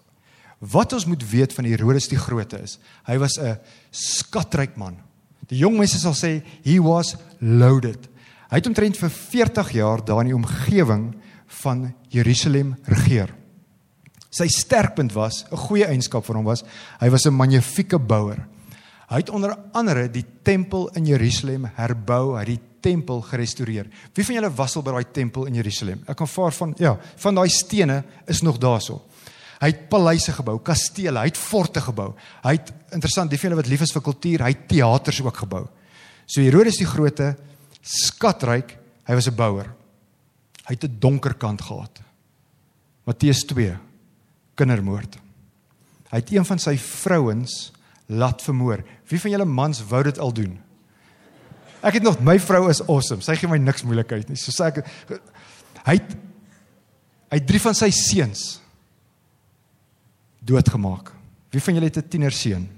Wat 0.60 0.94
ons 0.94 1.06
moet 1.06 1.30
weet 1.30 1.54
van 1.54 1.66
Herodes 1.66 2.08
die 2.08 2.18
Grote 2.18 2.64
is, 2.64 2.80
hy 3.06 3.18
was 3.18 3.38
'n 3.38 3.60
skatryk 3.92 4.76
man. 4.76 4.98
Die 5.48 5.60
jong 5.60 5.78
mense 5.78 6.00
sal 6.00 6.14
sê 6.14 6.42
he 6.64 6.82
was 6.82 7.16
loaded. 7.40 8.10
Hy 8.50 8.56
het 8.56 8.68
omtrent 8.68 8.98
vir 8.98 9.10
40 9.10 9.72
jaar 9.72 10.06
daar 10.06 10.22
in 10.22 10.28
die 10.28 10.36
omgewing 10.36 11.14
van 11.48 11.94
Jerusalem 12.10 12.76
regeer. 12.84 13.34
Sy 14.30 14.48
sterkpunt 14.48 15.14
was 15.14 15.46
'n 15.52 15.58
goeie 15.58 15.86
eienskap 15.86 16.26
van 16.26 16.36
hom 16.36 16.46
was 16.46 16.64
hy 17.00 17.10
was 17.10 17.26
'n 17.26 17.34
magnifieke 17.34 18.00
bouer. 18.00 18.48
Hy 19.08 19.16
het 19.16 19.30
onder 19.30 19.56
andere 19.72 20.10
die 20.12 20.26
tempel 20.44 20.90
in 20.90 21.06
Jerusalem 21.06 21.70
herbou, 21.76 22.36
hy 22.36 22.40
het 22.40 22.48
die 22.48 22.62
tempel 22.82 23.22
gerestoreer. 23.22 23.88
Wie 24.14 24.26
van 24.26 24.36
julle 24.36 24.52
was 24.54 24.76
al 24.76 24.84
by 24.84 24.92
daai 24.92 25.12
tempel 25.12 25.46
in 25.46 25.56
Jerusalem? 25.56 26.04
Ek 26.08 26.18
kan 26.18 26.28
vaar 26.28 26.52
van 26.52 26.74
ja, 26.78 26.98
van 27.16 27.36
daai 27.36 27.50
stene 27.50 28.04
is 28.28 28.42
nog 28.42 28.58
daarso. 28.58 29.02
Hy 29.62 29.72
het 29.72 29.88
paleise 29.90 30.36
gebou, 30.36 30.60
kastele, 30.60 31.20
hy 31.20 31.32
het 31.32 31.38
forte 31.38 31.82
gebou. 31.82 32.12
Hy 32.44 32.52
het 32.60 32.74
interessant, 32.92 33.32
die 33.32 33.40
van 33.40 33.50
julle 33.50 33.62
wat 33.62 33.72
lief 33.72 33.82
is 33.82 33.94
vir 33.96 34.06
kultuur, 34.06 34.44
hy 34.46 34.52
het 34.54 34.68
teaters 34.68 35.22
ook 35.22 35.38
gebou. 35.38 35.64
So 36.28 36.42
Herodes 36.42 36.78
die 36.78 36.86
Grote, 36.86 37.36
skatryk, 37.82 38.78
hy 39.08 39.16
was 39.16 39.28
'n 39.28 39.36
bouer. 39.36 39.77
Hy 40.68 40.76
het 40.76 40.84
'n 40.84 41.00
donker 41.00 41.34
kant 41.34 41.62
gehad. 41.62 42.02
Matteus 43.06 43.46
2, 43.46 43.78
kindermoord. 44.56 45.18
Hy 46.12 46.18
het 46.18 46.32
een 46.32 46.46
van 46.46 46.60
sy 46.60 46.78
vrouens 46.78 47.72
laat 48.06 48.42
vermoor. 48.42 48.84
Wie 49.08 49.20
van 49.20 49.32
julle 49.32 49.46
mans 49.46 49.82
wou 49.88 50.04
dit 50.04 50.20
al 50.20 50.34
doen? 50.34 50.60
Ek 51.82 51.94
het 51.94 52.04
nog 52.04 52.20
my 52.20 52.40
vrou 52.40 52.70
is 52.70 52.82
awesome. 52.88 53.22
Sy 53.22 53.36
gee 53.36 53.50
my 53.50 53.58
niks 53.58 53.84
moeilikheid 53.84 54.30
nie. 54.30 54.38
So 54.40 54.52
sê 54.52 54.72
ek 54.72 54.82
hy 55.86 55.94
het 56.00 56.16
hy 57.28 57.38
het 57.42 57.48
drie 57.48 57.60
van 57.60 57.76
sy 57.76 57.90
seuns 57.92 58.62
doodgemaak. 60.40 61.12
Wie 61.52 61.62
van 61.62 61.74
julle 61.74 61.86
het 61.86 61.98
'n 61.98 62.10
tiener 62.10 62.32
seun? 62.32 62.70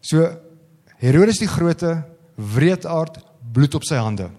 So 0.00 0.38
Herodes 1.00 1.38
die 1.38 1.48
Grote, 1.48 2.04
wreedaard, 2.36 3.24
bloed 3.52 3.74
op 3.74 3.84
sy 3.84 3.96
hande. 3.96 4.30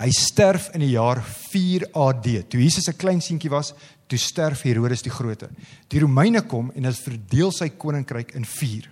Hy 0.00 0.08
sterf 0.16 0.70
in 0.72 0.80
die 0.80 0.94
jaar 0.94 1.20
4 1.20 1.90
AD. 1.92 2.28
Toe 2.48 2.60
Jesus 2.62 2.88
'n 2.88 2.96
klein 2.96 3.20
seentjie 3.20 3.50
was, 3.50 3.74
toe 4.06 4.18
sterf 4.18 4.62
Herodes 4.62 5.02
die 5.02 5.10
Grote. 5.10 5.50
Die 5.88 6.00
Romeine 6.00 6.42
kom 6.42 6.70
en 6.74 6.84
hulle 6.84 6.96
verdeel 6.96 7.52
sy 7.52 7.68
koninkryk 7.68 8.34
in 8.34 8.44
4. 8.44 8.88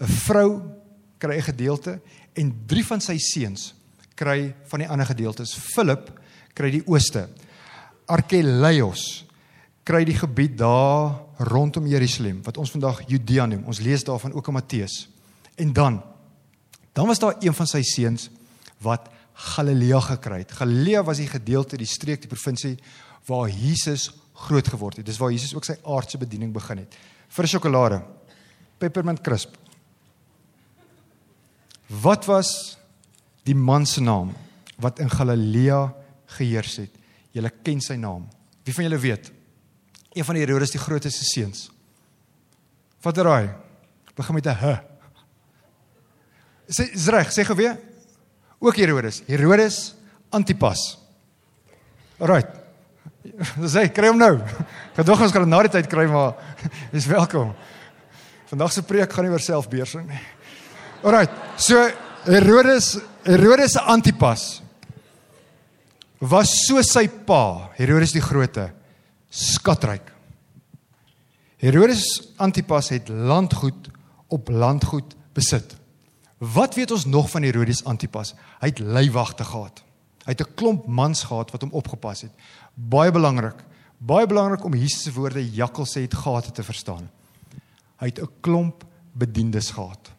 'n 0.00 0.06
Vrou 0.06 0.62
kry 1.18 1.36
'n 1.36 1.42
gedeelte 1.42 2.00
en 2.34 2.54
drie 2.66 2.84
van 2.84 3.00
sy 3.00 3.18
seuns 3.18 3.74
kry 4.14 4.54
van 4.70 4.78
die 4.78 4.88
ander 4.88 5.06
gedeeltes. 5.06 5.54
Philip 5.54 6.20
kry 6.54 6.70
die 6.70 6.86
ooste. 6.86 7.28
Arkeleios 8.06 9.24
kry 9.84 10.04
die 10.04 10.16
gebied 10.16 10.56
daar 10.58 11.20
rondom 11.38 11.86
Jerusalem 11.86 12.42
wat 12.44 12.56
ons 12.56 12.70
vandag 12.70 13.02
Judea 13.08 13.46
noem. 13.46 13.64
Ons 13.64 13.80
lees 13.80 14.04
daarvan 14.04 14.32
ook 14.32 14.48
in 14.48 14.54
Matteus. 14.54 15.08
En 15.56 15.72
dan 15.72 16.02
dan 16.92 17.06
was 17.06 17.18
daar 17.18 17.36
een 17.40 17.54
van 17.54 17.66
sy 17.66 17.82
seuns 17.82 18.30
wat 18.82 19.08
Galilea 19.38 20.00
gekry 20.02 20.40
het. 20.42 20.52
Galilea 20.58 21.04
was 21.06 21.20
die 21.22 21.28
gedeelte, 21.30 21.78
die 21.78 21.86
streek, 21.86 22.24
die 22.24 22.30
provinsie 22.30 22.74
waar 23.28 23.48
Jesus 23.48 24.10
groot 24.46 24.66
geword 24.68 24.98
het. 24.98 25.06
Dis 25.06 25.18
waar 25.20 25.30
Jesus 25.30 25.54
ook 25.54 25.66
sy 25.66 25.76
aardse 25.86 26.18
bediening 26.18 26.50
begin 26.54 26.82
het. 26.82 26.96
Vir 27.36 27.50
sjokolade. 27.50 28.00
Peppermint 28.78 29.22
crisp. 29.22 29.54
Wat 32.02 32.26
was 32.28 32.50
die 33.46 33.56
man 33.56 33.86
se 33.86 34.02
naam 34.04 34.34
wat 34.78 34.98
in 35.02 35.10
Galilea 35.10 35.86
geheers 36.38 36.76
het? 36.82 36.98
Julle 37.34 37.52
ken 37.62 37.80
sy 37.84 37.96
naam. 38.00 38.26
Wie 38.66 38.74
van 38.74 38.88
julle 38.88 39.00
weet? 39.00 39.30
Een 40.12 40.26
van 40.26 40.34
die 40.34 40.44
Herodes 40.44 40.74
die 40.74 40.82
grootste 40.82 41.24
seuns. 41.24 41.68
Wat 43.02 43.18
raai? 43.22 43.54
Begin 44.18 44.34
met 44.34 44.46
'n 44.46 44.58
H. 44.58 44.82
Sê 46.68 46.90
is 46.92 47.06
reg, 47.06 47.30
sê 47.32 47.44
gou 47.44 47.56
weer. 47.56 47.78
Ook 48.58 48.76
Herodes. 48.76 49.22
Herodes 49.26 49.94
Antipas. 50.34 50.98
Dis 53.62 53.76
hy, 53.78 53.86
kry 53.94 54.10
hom 54.10 54.18
nou. 54.20 54.34
Gedog 54.98 55.22
ons 55.26 55.34
gaan 55.34 55.48
na 55.50 55.62
die 55.66 55.72
tyd 55.76 55.88
kry 55.90 56.06
maar 56.10 56.38
jy's 56.94 57.08
welkom. 57.10 57.52
Vandag 58.50 58.72
se 58.74 58.84
preek 58.86 59.12
gaan 59.12 59.28
nie 59.28 59.34
oor 59.34 59.44
selfbeheersing 59.44 60.08
nie. 60.08 60.22
Alrite. 61.06 61.34
So 61.60 61.84
Herodes 62.26 62.96
Herodes 63.28 63.76
Antipas 63.78 64.62
was 66.18 66.50
so 66.64 66.80
sy 66.82 67.06
pa, 67.06 67.70
Herodes 67.76 68.14
die 68.16 68.22
Grote, 68.24 68.70
skatryk. 69.30 70.08
Herodes 71.62 72.06
Antipas 72.42 72.90
het 72.94 73.10
landgoed 73.10 73.90
op 74.34 74.50
landgoed 74.50 75.14
besit. 75.36 75.76
Wat 76.38 76.74
weet 76.74 76.90
ons 76.90 77.04
nog 77.04 77.30
van 77.30 77.42
Herodes 77.42 77.84
Antipas? 77.84 78.34
Hy 78.62 78.70
het 78.70 78.78
leiwagte 78.78 79.44
gehad. 79.44 79.82
Hy 80.24 80.34
het 80.36 80.40
'n 80.40 80.54
klomp 80.54 80.86
mans 80.86 81.22
gehad 81.22 81.50
wat 81.50 81.60
hom 81.60 81.72
opgepas 81.72 82.20
het. 82.20 82.30
Baie 82.74 83.10
belangrik. 83.10 83.64
Baie 83.98 84.26
belangrik 84.26 84.64
om 84.64 84.74
Jesus 84.74 85.02
se 85.02 85.12
woorde 85.12 85.50
jakkals 85.50 85.94
het 85.94 86.14
gate 86.14 86.52
te 86.52 86.62
verstaan. 86.62 87.10
Hy 87.96 88.06
het 88.06 88.20
'n 88.20 88.30
klomp 88.40 88.84
bedienis 89.12 89.70
gehad. 89.70 90.12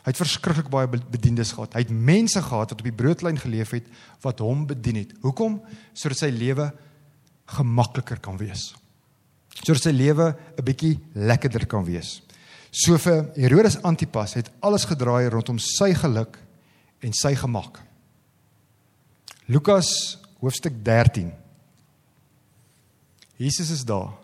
Hy 0.00 0.10
het 0.12 0.16
verskriklik 0.16 0.68
baie 0.68 0.88
bedienis 0.88 1.52
gehad. 1.52 1.72
Hy 1.72 1.80
het 1.80 1.90
mense 1.90 2.42
gehad 2.42 2.70
wat 2.70 2.80
op 2.80 2.82
die 2.82 2.92
broodlyn 2.92 3.38
geleef 3.38 3.70
het 3.70 3.86
wat 4.20 4.38
hom 4.38 4.66
bedien 4.66 4.96
het. 4.96 5.12
Hoekom? 5.20 5.62
Sodat 5.92 6.18
sy 6.18 6.30
lewe 6.32 6.72
gemakliker 7.44 8.20
kan 8.20 8.36
wees. 8.36 8.74
Sodat 9.48 9.82
sy 9.82 9.90
lewe 9.90 10.36
'n 10.58 10.64
bietjie 10.64 10.98
lekkerder 11.12 11.66
kan 11.66 11.84
wees. 11.84 12.22
So 12.70 12.96
vir 13.02 13.32
Herodes 13.34 13.80
Antipas 13.82 14.36
het 14.38 14.50
alles 14.62 14.86
gedraai 14.86 15.28
rondom 15.28 15.58
sy 15.58 15.90
geluk 15.98 16.38
en 17.02 17.14
sy 17.16 17.34
gemak. 17.34 17.80
Lukas 19.50 20.18
hoofstuk 20.38 20.76
13. 20.84 21.32
Jesus 23.40 23.70
is 23.70 23.84
daar. 23.84 24.14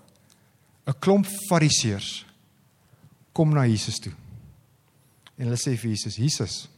'n 0.87 0.95
Klomp 1.00 1.26
Fariseërs 1.49 2.25
kom 3.33 3.50
na 3.50 3.67
Jesus 3.67 3.99
toe. 3.99 4.12
En 5.37 5.49
hulle 5.49 5.59
sê 5.59 5.75
vir 5.76 5.91
Jesus: 5.91 6.17
"Jesus, 6.17 6.69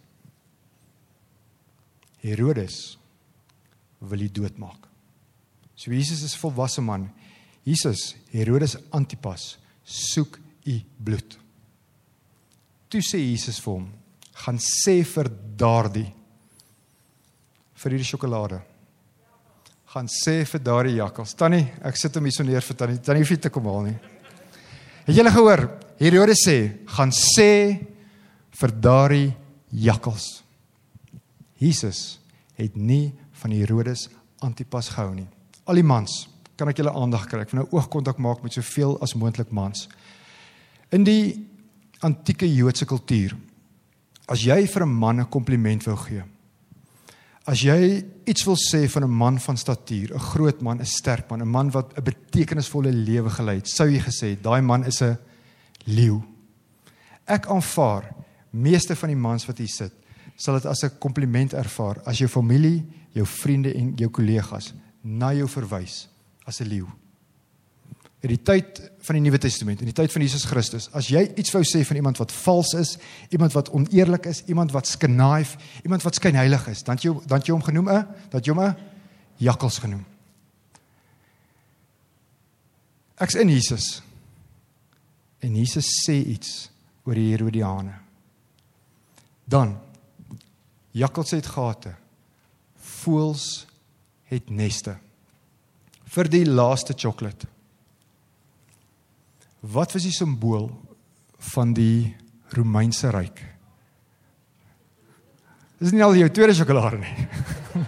Herodes 2.22 2.98
wil 3.98 4.20
u 4.20 4.28
doodmaak." 4.28 4.88
So 5.76 5.92
Jesus 5.92 6.22
is 6.22 6.36
volwasse 6.36 6.80
man. 6.80 7.10
Jesus, 7.62 8.16
Herodes 8.30 8.76
Antipas, 8.90 9.58
soek 9.84 10.38
u 10.64 10.80
bloed. 10.96 11.38
Toe 12.88 13.00
sê 13.04 13.18
Jesus 13.20 13.60
vir 13.60 13.72
hom: 13.74 13.88
"Gaan 14.44 14.58
sê 14.58 15.04
vir 15.04 15.28
daardie 15.56 16.12
vir 17.78 17.94
hierdie 17.94 18.08
sjokolade. 18.08 18.60
Gaan 19.88 20.08
sê 20.10 20.42
vir 20.44 20.60
daardie 20.60 20.98
jakkals. 20.98 21.34
Tannie, 21.38 21.68
ek 21.84 21.96
sit 21.96 22.16
hom 22.18 22.26
hier 22.28 22.34
so 22.34 22.44
neer 22.44 22.64
vir 22.64 22.76
tannie. 22.76 23.00
Tannie 23.04 23.22
hoef 23.22 23.32
nie 23.32 23.42
te 23.44 23.52
kom 23.54 23.68
haal 23.70 23.86
nie. 23.86 23.96
Het 25.06 25.16
julle 25.16 25.32
gehoor? 25.32 25.64
Herodes 25.98 26.44
sê: 26.46 26.58
"Gaan 26.86 27.10
sê 27.10 27.86
vir 28.60 28.70
daardie 28.80 29.34
jakkals." 29.72 30.42
Jesus 31.58 32.18
het 32.56 32.76
nie 32.76 33.12
van 33.32 33.50
Herodes 33.50 34.08
Antipas 34.42 34.90
gehou 34.90 35.14
nie. 35.14 35.26
Al 35.66 35.74
die 35.74 35.82
mans, 35.82 36.28
kan 36.56 36.68
ek 36.68 36.78
julle 36.78 36.94
aandag 36.94 37.26
kry? 37.28 37.40
Ek 37.40 37.50
wil 37.50 37.62
nou 37.62 37.68
oogkontak 37.72 38.18
maak 38.18 38.42
met 38.42 38.52
soveel 38.52 38.96
as 39.02 39.14
moontlik 39.14 39.50
mans. 39.50 39.88
In 40.92 41.04
die 41.04 41.46
antieke 42.00 42.46
Joodse 42.46 42.86
kultuur. 42.86 43.36
As 44.28 44.42
jy 44.44 44.66
vir 44.66 44.82
'n 44.82 44.88
man 44.88 45.20
'n 45.20 45.28
kompliment 45.28 45.84
wou 45.84 45.96
gee. 45.96 46.22
As 47.46 47.62
jy 47.62 48.04
iets 48.26 48.44
wil 48.44 48.56
sê 48.56 48.88
van 48.88 49.04
'n 49.04 49.10
man 49.10 49.38
van 49.38 49.56
statuur, 49.56 50.14
'n 50.14 50.18
groot 50.18 50.60
man, 50.60 50.80
'n 50.80 50.84
sterk 50.84 51.30
man, 51.30 51.40
'n 51.42 51.48
man 51.48 51.70
wat 51.70 51.96
'n 51.96 52.02
betekenisvolle 52.02 52.92
lewe 52.92 53.30
gelei 53.30 53.56
het, 53.56 53.68
sou 53.68 53.88
jy 53.88 54.00
gesê 54.00 54.40
daai 54.40 54.60
man 54.60 54.84
is 54.84 55.02
'n 55.02 55.18
leeu. 55.86 56.22
Ek 57.26 57.46
aanvaar 57.46 58.14
meeste 58.50 58.96
van 58.96 59.08
die 59.08 59.16
mans 59.16 59.46
wat 59.46 59.58
hier 59.58 59.68
sit, 59.68 59.92
sal 60.36 60.54
dit 60.54 60.66
as 60.66 60.84
'n 60.84 60.98
kompliment 60.98 61.52
ervaar 61.52 62.00
as 62.04 62.18
jou 62.18 62.28
familie, 62.28 62.84
jou 63.12 63.26
vriende 63.26 63.74
en 63.74 63.94
jou 63.96 64.10
kollegas 64.10 64.74
na 65.02 65.32
jou 65.32 65.48
verwys 65.48 66.08
as 66.44 66.60
'n 66.60 66.68
leeu 66.68 66.86
in 68.20 68.32
die 68.32 68.40
tyd 68.42 68.80
van 69.06 69.14
die 69.14 69.22
Nuwe 69.22 69.38
Testament, 69.38 69.82
in 69.82 69.90
die 69.92 69.94
tyd 69.94 70.10
van 70.10 70.22
Jesus 70.24 70.46
Christus, 70.50 70.88
as 70.96 71.06
jy 71.12 71.22
iets 71.38 71.52
wou 71.54 71.62
sê 71.66 71.84
van 71.86 72.00
iemand 72.00 72.18
wat 72.18 72.34
vals 72.34 72.72
is, 72.78 72.96
iemand 73.34 73.54
wat 73.54 73.70
oneerlik 73.70 74.26
is, 74.26 74.42
iemand 74.50 74.74
wat 74.74 74.90
skenaif, 74.90 75.54
iemand 75.84 76.02
wat 76.02 76.18
skynheilig 76.18 76.66
is, 76.72 76.82
dan 76.86 76.98
jy 77.02 77.14
dan 77.30 77.44
jy 77.46 77.54
hom 77.54 77.62
genoem 77.62 77.90
'n 77.94 78.06
dat 78.32 78.44
jy 78.44 78.54
hom 78.54 78.64
'n 78.64 78.76
jakkals 79.38 79.78
genoem. 79.78 80.04
Ek's 83.18 83.34
in 83.34 83.48
Jesus. 83.48 84.02
En 85.40 85.54
Jesus 85.54 85.86
sê 86.06 86.14
iets 86.26 86.70
oor 87.04 87.14
die 87.14 87.30
Herodiane. 87.30 87.94
Dan 89.44 89.78
jakkals 90.90 91.30
het 91.30 91.46
gate. 91.46 91.94
Voëls 92.76 93.66
het 94.24 94.50
neste. 94.50 94.98
Vir 96.04 96.28
die 96.28 96.44
laaste 96.44 96.94
sjokolade 96.96 97.57
Wat 99.60 99.92
was 99.92 100.04
die 100.06 100.14
simbool 100.14 100.70
van 101.54 101.72
die 101.74 102.14
Romeinse 102.54 103.10
ryk? 103.10 103.40
Dis 105.78 105.94
nie 105.94 106.02
al 106.02 106.16
jou 106.18 106.28
tweede 106.34 106.54
sjokolade 106.58 106.98
nie. 107.02 107.14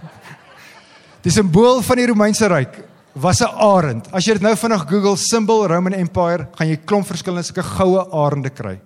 Die 1.20 1.32
simbool 1.34 1.82
van 1.84 1.98
die 2.00 2.06
Romeinse 2.08 2.48
ryk 2.48 2.78
was 3.12 3.42
'n 3.42 3.52
arend. 3.52 4.06
As 4.08 4.24
jy 4.24 4.38
dit 4.38 4.42
nou 4.42 4.54
vinnig 4.56 4.86
Google 4.88 5.16
symbol 5.16 5.66
Roman 5.68 5.92
Empire, 5.92 6.48
gaan 6.56 6.68
jy 6.68 6.76
klomp 6.76 7.06
verskillende 7.06 7.44
sulke 7.44 7.62
goue 7.62 8.06
arende 8.08 8.50
kry. 8.50 8.80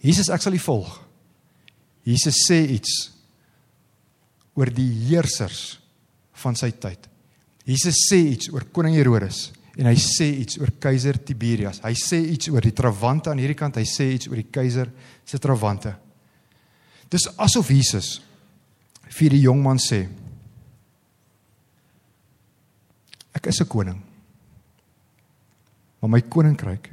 Jesus 0.00 0.30
ek 0.30 0.40
sal 0.40 0.54
u 0.54 0.58
volg. 0.58 0.88
Jesus 2.04 2.46
sê 2.48 2.64
iets 2.64 3.10
oor 4.54 4.70
die 4.72 4.88
heersers 5.10 5.78
van 6.32 6.56
sy 6.56 6.70
tyd. 6.70 7.08
Jesus 7.66 8.08
sê 8.08 8.16
iets 8.32 8.48
oor 8.48 8.64
koning 8.72 8.94
Herodes 8.94 9.52
en 9.78 9.86
hy 9.86 9.94
sê 10.02 10.26
iets 10.42 10.58
oor 10.58 10.72
keiser 10.82 11.20
Tiberius. 11.22 11.78
Hy 11.84 11.94
sê 11.94 12.18
iets 12.34 12.50
oor 12.50 12.64
die 12.64 12.74
trawante 12.74 13.30
aan 13.30 13.38
hierdie 13.38 13.58
kant, 13.58 13.78
hy 13.78 13.86
sê 13.86 14.08
iets 14.16 14.26
oor 14.30 14.40
die 14.40 14.50
keiser 14.50 14.90
se 15.24 15.38
trawante. 15.38 15.94
Dis 17.08 17.28
asof 17.38 17.70
Jesus 17.70 18.18
vir 19.18 19.36
die 19.36 19.44
jong 19.46 19.62
man 19.62 19.78
sê: 19.78 20.08
Ek 23.32 23.46
is 23.46 23.60
'n 23.60 23.68
koning. 23.68 24.02
Maar 26.00 26.10
my 26.10 26.20
koninkryk 26.20 26.92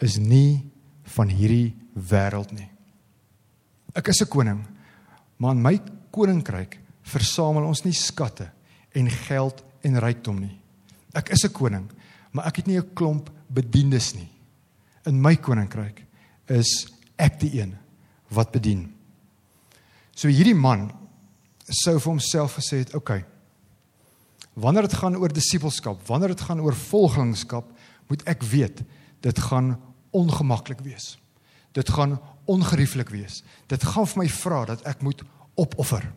is 0.00 0.18
nie 0.18 0.64
van 1.16 1.28
hierdie 1.28 1.74
wêreld 1.94 2.52
nie. 2.52 2.68
Ek 3.94 4.08
is 4.08 4.22
'n 4.22 4.28
koning, 4.28 4.64
maar 5.38 5.54
in 5.54 5.62
my 5.62 5.80
koninkryk 6.10 6.78
versamel 7.02 7.64
ons 7.64 7.84
nie 7.84 7.92
skatte 7.92 8.50
en 8.94 9.10
geld 9.10 9.64
en 9.82 10.00
rykdom 10.00 10.40
nie. 10.40 10.58
Ek 11.14 11.30
is 11.30 11.44
'n 11.44 11.52
koning, 11.52 11.90
maar 12.36 12.50
ek 12.50 12.60
het 12.60 12.66
nie 12.68 12.78
'n 12.78 12.92
klomp 12.94 13.30
bedienis 13.48 14.14
nie. 14.14 14.28
In 15.06 15.20
my 15.20 15.36
koninkryk 15.36 16.04
is 16.46 16.86
ek 17.16 17.40
die 17.40 17.60
een 17.60 17.76
wat 18.28 18.52
bedien. 18.52 18.92
So 20.14 20.28
hierdie 20.28 20.54
man 20.54 20.92
sou 21.64 21.98
vir 21.98 22.10
homself 22.10 22.56
gesê 22.56 22.78
het, 22.78 22.94
"Oké. 22.94 22.96
Okay, 22.96 23.24
wanneer 24.54 24.82
dit 24.82 24.92
gaan 24.94 25.16
oor 25.16 25.32
disippelskap, 25.32 26.06
wanneer 26.06 26.28
dit 26.28 26.40
gaan 26.40 26.60
oor 26.60 26.74
volgelingskap, 26.74 27.72
moet 28.08 28.22
ek 28.22 28.42
weet 28.42 28.82
dit 29.20 29.38
gaan 29.38 29.80
ongemaklik 30.10 30.80
wees. 30.80 31.18
Dit 31.72 31.88
gaan 31.88 32.20
ongerieflik 32.44 33.08
wees. 33.08 33.42
Dit 33.66 33.82
gaan 33.82 34.06
vir 34.06 34.22
my 34.22 34.28
vra 34.28 34.64
dat 34.64 34.82
ek 34.82 35.02
moet 35.02 35.22
opoffer." 35.54 36.12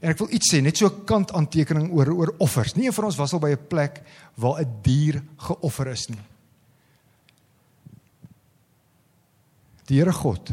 En 0.00 0.08
ek 0.14 0.20
wil 0.22 0.32
iets 0.32 0.48
sê, 0.54 0.62
net 0.64 0.76
so 0.76 0.88
'n 0.88 1.04
kant 1.04 1.32
aantekening 1.32 1.92
oor 1.92 2.08
oor 2.08 2.34
offers. 2.38 2.74
Nie 2.74 2.86
een 2.86 2.92
van 2.92 3.04
ons 3.04 3.16
was 3.16 3.32
al 3.32 3.38
by 3.38 3.50
'n 3.52 3.66
plek 3.68 4.02
waar 4.36 4.60
'n 4.60 4.80
dier 4.82 5.22
geoffer 5.36 5.86
is 5.88 6.08
nie. 6.08 6.24
Die 9.86 9.98
Here 9.98 10.12
God 10.12 10.50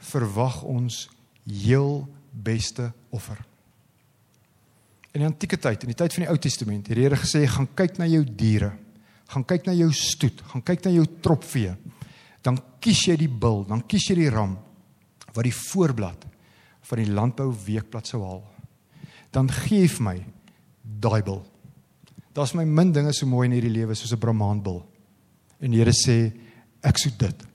verwag 0.00 0.62
ons 0.62 1.08
heel 1.44 2.08
beste 2.32 2.92
offer. 3.10 3.36
In 5.12 5.20
die 5.20 5.28
antieke 5.28 5.58
tyd, 5.58 5.82
in 5.82 5.88
die 5.88 5.98
tyd 5.98 6.14
van 6.14 6.24
die 6.24 6.30
Ou 6.30 6.38
Testament, 6.38 6.86
het 6.86 6.96
die 6.96 7.04
Here 7.04 7.16
gesê, 7.16 7.46
"Gaan 7.46 7.68
kyk 7.74 7.98
na 7.98 8.06
jou 8.06 8.24
diere. 8.24 8.72
Gaan 9.28 9.44
kyk 9.44 9.66
na 9.66 9.72
jou 9.72 9.92
stoet, 9.92 10.40
gaan 10.40 10.62
kyk 10.62 10.84
na 10.84 10.90
jou 10.90 11.06
tropvee. 11.20 11.76
Dan 12.42 12.58
kies 12.80 13.04
jy 13.06 13.16
die 13.16 13.28
bul, 13.28 13.64
dan 13.64 13.86
kies 13.86 14.08
jy 14.08 14.14
die 14.14 14.30
ram 14.30 14.58
wat 15.34 15.44
die 15.44 15.54
voorblad 15.54 16.24
van 16.82 16.98
die 16.98 17.12
landbou 17.12 17.54
weekblad 17.66 18.06
sou 18.06 18.22
haal. 18.24 18.57
Dan 19.30 19.50
gee 19.50 19.88
vir 19.88 20.02
my 20.02 20.16
daai 20.82 21.22
bil. 21.22 21.42
Daar's 22.32 22.54
my 22.54 22.64
min 22.64 22.92
dinge 22.92 23.12
so 23.12 23.26
mooi 23.26 23.46
in 23.48 23.56
hierdie 23.56 23.72
lewe 23.72 23.94
soos 23.94 24.12
'n 24.12 24.18
brahmaanbil. 24.18 24.86
En 25.60 25.70
die 25.70 25.78
Here 25.78 25.92
sê, 25.92 26.32
"Ek 26.82 26.98
soek 26.98 27.18
dit." 27.18 27.46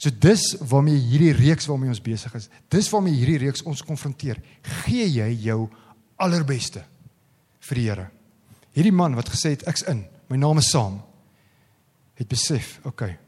So 0.00 0.10
dis 0.10 0.56
waarmee 0.64 0.96
hierdie 0.96 1.32
reeks 1.32 1.66
waarmee 1.66 1.88
ons 1.88 2.00
besig 2.00 2.34
is. 2.34 2.48
Dis 2.68 2.88
waarmee 2.90 3.12
hierdie 3.12 3.38
reeks 3.38 3.62
ons 3.62 3.82
konfronteer. 3.82 4.40
Gee 4.62 5.06
jy 5.06 5.28
jou 5.44 5.68
allerbeste 6.16 6.84
vir 7.60 7.74
die 7.74 7.88
Here? 7.88 8.10
Hierdie 8.72 8.92
man 8.92 9.14
wat 9.14 9.28
gesê 9.28 9.50
het 9.50 9.66
ek's 9.68 9.82
in, 9.82 10.06
my 10.28 10.36
naam 10.36 10.58
is 10.58 10.70
saam, 10.70 11.02
het 12.14 12.28
besef, 12.28 12.78
okay. 12.84 13.18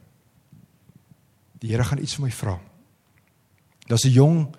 Die 1.61 1.69
Here 1.69 1.85
gaan 1.85 1.99
iets 1.99 2.15
vir 2.15 2.25
my 2.25 2.31
vra. 2.31 2.61
Daar's 3.89 4.07
'n 4.07 4.11
jong 4.11 4.57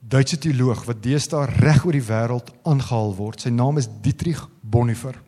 Duitse 0.00 0.38
teoloog 0.40 0.86
wat 0.88 1.02
deesdae 1.04 1.44
reg 1.60 1.84
oor 1.84 1.96
die 1.96 2.04
wêreld 2.04 2.48
aangehaal 2.64 3.12
word. 3.18 3.42
Sy 3.42 3.52
naam 3.52 3.78
is 3.78 3.88
Dietrich 4.02 4.40
Bonhoeffer. 4.62 5.18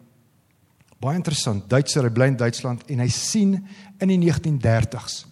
Baie 1.03 1.19
interessant. 1.19 1.67
Duitser, 1.69 2.07
hy 2.07 2.15
bly 2.15 2.31
in 2.33 2.39
Duitsland 2.41 2.87
en 2.89 3.03
hy 3.03 3.09
sien 3.13 3.57
in 4.01 4.09
die 4.09 4.21
1930s 4.23 5.25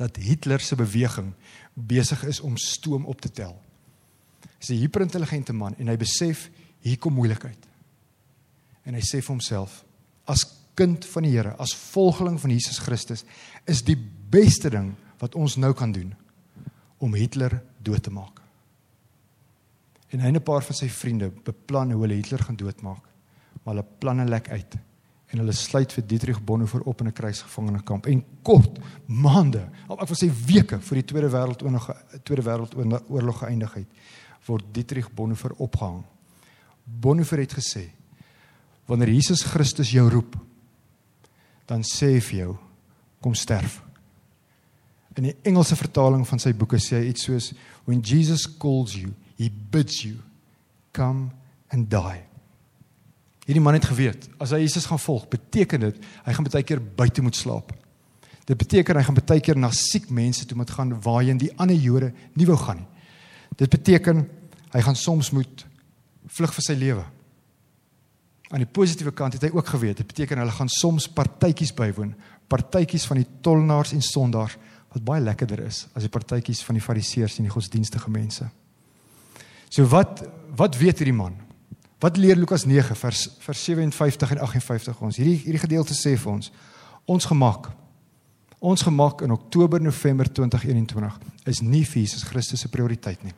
dat 0.00 0.16
Hitler 0.16 0.62
se 0.64 0.78
beweging 0.80 1.34
besig 1.74 2.24
is 2.24 2.40
om 2.40 2.56
stoom 2.56 3.04
op 3.06 3.20
te 3.20 3.30
tel. 3.30 3.52
Hy's 4.58 4.70
'n 4.70 4.80
hiperintelligente 4.80 5.52
man 5.52 5.74
en 5.78 5.88
hy 5.88 5.96
besef 5.96 6.50
hier 6.80 6.98
kom 6.98 7.14
moeilikheid. 7.14 7.68
En 8.84 8.94
hy 8.94 9.00
sê 9.00 9.20
vir 9.20 9.34
homself 9.36 9.84
as 10.26 10.44
kind 10.74 11.04
van 11.04 11.22
die 11.22 11.30
Here, 11.30 11.54
as 11.58 11.74
volgeling 11.74 12.40
van 12.40 12.50
Jesus 12.50 12.78
Christus, 12.78 13.24
is 13.66 13.82
die 13.82 13.96
beste 14.30 14.70
ding 14.70 14.94
wat 15.18 15.34
ons 15.34 15.56
nou 15.56 15.72
kan 15.74 15.92
doen 15.92 16.14
om 16.98 17.14
Hitler 17.14 17.62
dood 17.82 18.02
te 18.02 18.10
maak. 18.10 18.39
En 20.10 20.20
hy 20.20 20.26
en 20.26 20.36
'n 20.36 20.42
paar 20.42 20.62
van 20.62 20.76
sy 20.76 20.88
vriende 20.88 21.30
beplan 21.30 21.92
hoe 21.92 22.02
hulle 22.02 22.14
Hitler 22.14 22.42
gaan 22.42 22.56
doodmaak. 22.56 23.04
Maar 23.62 23.74
hulle 23.74 23.86
planne 23.98 24.24
lek 24.24 24.48
uit 24.48 24.78
en 25.30 25.38
hulle 25.38 25.54
sluit 25.54 25.92
vir 25.94 26.06
Dietrich 26.06 26.40
Bonhoeffer 26.42 26.82
op 26.90 27.00
in 27.00 27.08
'n 27.08 27.12
kruisgevangenekamp 27.12 28.06
en 28.06 28.24
kort 28.42 28.78
maande, 29.06 29.68
ek 29.88 30.08
wil 30.08 30.16
sê 30.16 30.30
weke 30.46 30.80
voor 30.80 30.96
die 30.96 31.04
Tweede 31.04 31.30
Wêreldoorlog 31.30 31.90
Tweede 32.24 32.42
Wêreldoorlog 32.42 33.38
geëindig 33.38 33.74
het, 33.74 33.86
word 34.46 34.64
Dietrich 34.72 35.12
Bonhoeffer 35.14 35.52
opgehang. 35.52 36.04
Bonhoeffer 36.84 37.38
het 37.38 37.52
gesê: 37.52 37.90
"Wanneer 38.86 39.08
Jesus 39.08 39.42
Christus 39.42 39.90
jou 39.90 40.08
roep, 40.10 40.36
dan 41.66 41.82
sê 41.82 42.06
hy 42.14 42.20
vir 42.20 42.38
jou: 42.38 42.56
Kom 43.20 43.34
sterf." 43.34 43.82
In 45.14 45.22
die 45.22 45.36
Engelse 45.42 45.76
vertaling 45.76 46.26
van 46.26 46.38
sy 46.38 46.52
boeke 46.52 46.78
sê 46.78 46.96
hy 46.96 47.08
iets 47.08 47.24
soos: 47.24 47.52
"When 47.84 48.00
Jesus 48.00 48.46
calls 48.58 48.94
you, 48.94 49.12
he 49.40 49.48
bids 49.48 50.02
you 50.04 50.20
come 50.92 51.30
and 51.72 51.88
die." 51.90 52.20
Hierdie 53.48 53.62
man 53.64 53.74
het 53.74 53.88
geweet, 53.88 54.28
as 54.38 54.52
hy 54.54 54.60
Jesus 54.62 54.86
gaan 54.86 55.00
volg, 55.02 55.24
beteken 55.32 55.88
dit 55.88 55.96
hy 56.26 56.32
gaan 56.36 56.46
baie 56.46 56.66
keer 56.66 56.78
buite 56.78 57.22
moet 57.24 57.36
slaap. 57.36 57.72
Dit 58.46 58.58
beteken 58.58 58.98
hy 59.00 59.02
gaan 59.06 59.16
baie 59.18 59.42
keer 59.42 59.58
na 59.58 59.72
siek 59.74 60.10
mense 60.10 60.44
toe 60.46 60.58
moet 60.58 60.70
gaan 60.70 60.92
waarheen 61.02 61.40
die 61.40 61.50
ander 61.58 61.74
Jode 61.74 62.12
nie 62.38 62.46
wou 62.46 62.58
gaan 62.60 62.84
nie. 62.84 62.88
Dit 63.58 63.72
beteken 63.72 64.22
hy 64.70 64.82
gaan 64.86 64.98
soms 64.98 65.32
moet 65.34 65.64
vlug 66.30 66.54
vir 66.54 66.64
sy 66.64 66.76
lewe. 66.78 67.04
Aan 68.50 68.62
die 68.62 68.70
positiewe 68.70 69.12
kant 69.14 69.34
het 69.34 69.48
hy 69.48 69.50
ook 69.54 69.66
geweet, 69.74 69.98
dit 70.02 70.06
beteken 70.06 70.42
hulle 70.42 70.54
gaan 70.54 70.70
soms 70.70 71.08
partytjies 71.14 71.74
bywoon, 71.74 72.14
partytjies 72.50 73.06
van 73.10 73.20
die 73.20 73.28
tollenaars 73.42 73.94
en 73.94 74.02
sondaars 74.02 74.56
wat 74.90 75.04
baie 75.06 75.22
lekkerder 75.22 75.62
is 75.66 75.84
as 75.94 76.06
die 76.06 76.10
partytjies 76.10 76.62
van 76.66 76.78
die 76.78 76.82
fariseërs 76.82 77.38
en 77.38 77.46
die 77.46 77.54
godsdienstige 77.54 78.10
mense. 78.10 78.46
So 79.70 79.86
wat 79.86 80.24
wat 80.58 80.76
weet 80.76 80.98
hierdie 80.98 81.14
man? 81.14 81.36
Wat 82.02 82.16
leer 82.18 82.36
Lukas 82.36 82.66
9 82.66 82.96
vers 82.98 83.28
vers 83.38 83.64
57 83.64 84.34
en 84.34 84.40
58 84.42 85.00
ons? 85.00 85.16
Hierdie 85.16 85.38
hierdie 85.44 85.62
gedeelte 85.62 85.94
sê 85.94 86.16
vir 86.18 86.32
ons 86.32 86.50
ons 87.10 87.26
gemak 87.30 87.70
ons 88.60 88.82
gemak 88.84 89.22
in 89.24 89.32
Oktober 89.32 89.80
November 89.80 90.28
2021 90.28 91.18
is 91.48 91.62
nie 91.64 91.84
vir 91.88 92.02
Jesus 92.02 92.26
Christus 92.28 92.60
se 92.60 92.68
prioriteit 92.68 93.22
nie. 93.24 93.32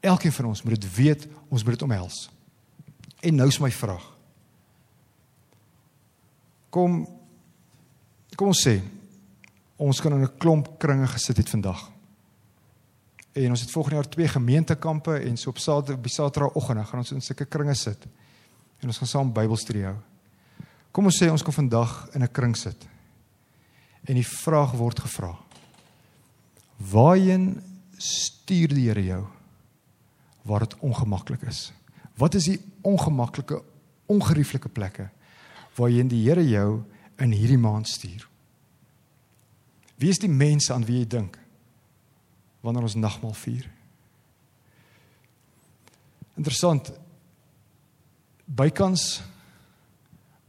Elkeen 0.00 0.32
van 0.32 0.48
ons 0.48 0.62
moet 0.64 0.78
dit 0.78 0.86
weet, 0.96 1.26
ons 1.52 1.60
moet 1.60 1.76
dit 1.76 1.84
omhels. 1.84 2.30
En 3.20 3.36
nou 3.36 3.48
is 3.52 3.60
my 3.60 3.68
vraag. 3.70 4.06
Kom 6.72 7.02
kom 8.38 8.54
ons 8.54 8.62
sê 8.64 8.78
ons 9.76 10.00
kan 10.00 10.12
in 10.12 10.24
'n 10.24 10.38
klomp 10.38 10.78
kringe 10.78 11.06
gesit 11.06 11.36
het 11.36 11.48
vandag. 11.48 11.90
En 13.32 13.50
ons 13.50 13.60
het 13.60 13.70
volgende 13.70 13.96
jaar 13.96 14.08
twee 14.08 14.28
gemeentekampe 14.28 15.18
en 15.18 15.36
so 15.36 15.50
op 15.50 15.58
Saterdag 15.58 15.98
op 15.98 16.08
Saterdagoggend 16.08 16.86
gaan 16.88 16.98
ons 16.98 17.12
in 17.12 17.22
sulke 17.22 17.44
kringe 17.44 17.74
sit. 17.74 18.06
En 18.80 18.88
ons 18.88 18.98
gaan 18.98 19.08
saam 19.08 19.32
Bybelstudie 19.32 19.84
hou. 19.84 19.96
Kom 20.90 21.06
ons 21.06 21.18
sê 21.22 21.28
ons 21.30 21.42
kom 21.42 21.54
vandag 21.54 22.08
in 22.14 22.22
'n 22.22 22.32
kring 22.32 22.56
sit. 22.56 22.88
En 24.04 24.14
die 24.14 24.26
vraag 24.26 24.72
word 24.72 25.00
gevra: 25.00 25.38
Waarheen 26.76 27.62
stuur 27.96 28.68
die 28.68 28.88
Here 28.88 29.04
jou 29.04 29.26
waar 30.42 30.60
dit 30.60 30.78
ongemaklik 30.78 31.42
is? 31.42 31.72
Wat 32.16 32.34
is 32.34 32.44
die 32.44 32.60
ongemaklike, 32.82 33.62
ongerieflike 34.06 34.68
plekke 34.68 35.10
waarheen 35.74 36.08
die 36.08 36.28
Here 36.28 36.48
jou 36.48 36.82
in 37.16 37.32
hierdie 37.32 37.58
maand 37.58 37.88
stuur? 37.88 38.28
Wie 39.96 40.08
is 40.08 40.18
die 40.18 40.28
mense 40.28 40.72
aan 40.72 40.84
wie 40.84 40.98
jy 40.98 41.06
dink? 41.06 41.39
Wanneer 42.60 42.86
ons 42.86 42.98
nagmaal 42.98 43.34
vier. 43.40 43.66
Interessant. 46.36 46.92
Bykans 48.44 49.20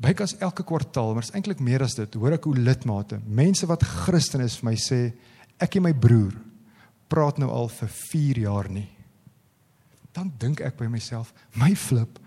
bykans 0.02 0.34
elke 0.42 0.64
kwartaal, 0.66 1.14
maar 1.14 1.26
is 1.28 1.34
eintlik 1.38 1.60
meer 1.62 1.84
as 1.86 1.94
dit, 1.94 2.16
hoor 2.18 2.34
ek 2.34 2.48
hoe 2.50 2.58
lidmate, 2.58 3.20
mense 3.30 3.68
wat 3.70 3.86
Christen 3.86 4.42
is 4.42 4.56
vir 4.58 4.72
my 4.72 4.74
sê, 4.82 5.02
ek 5.62 5.78
en 5.78 5.86
my 5.86 5.94
broer 5.94 6.34
praat 7.12 7.38
nou 7.42 7.52
al 7.54 7.70
vir 7.70 7.92
4 7.92 8.40
jaar 8.48 8.70
nie. 8.72 8.88
Dan 10.16 10.32
dink 10.42 10.64
ek 10.66 10.80
by 10.80 10.88
myself, 10.90 11.34
my 11.54 11.76
flip. 11.78 12.18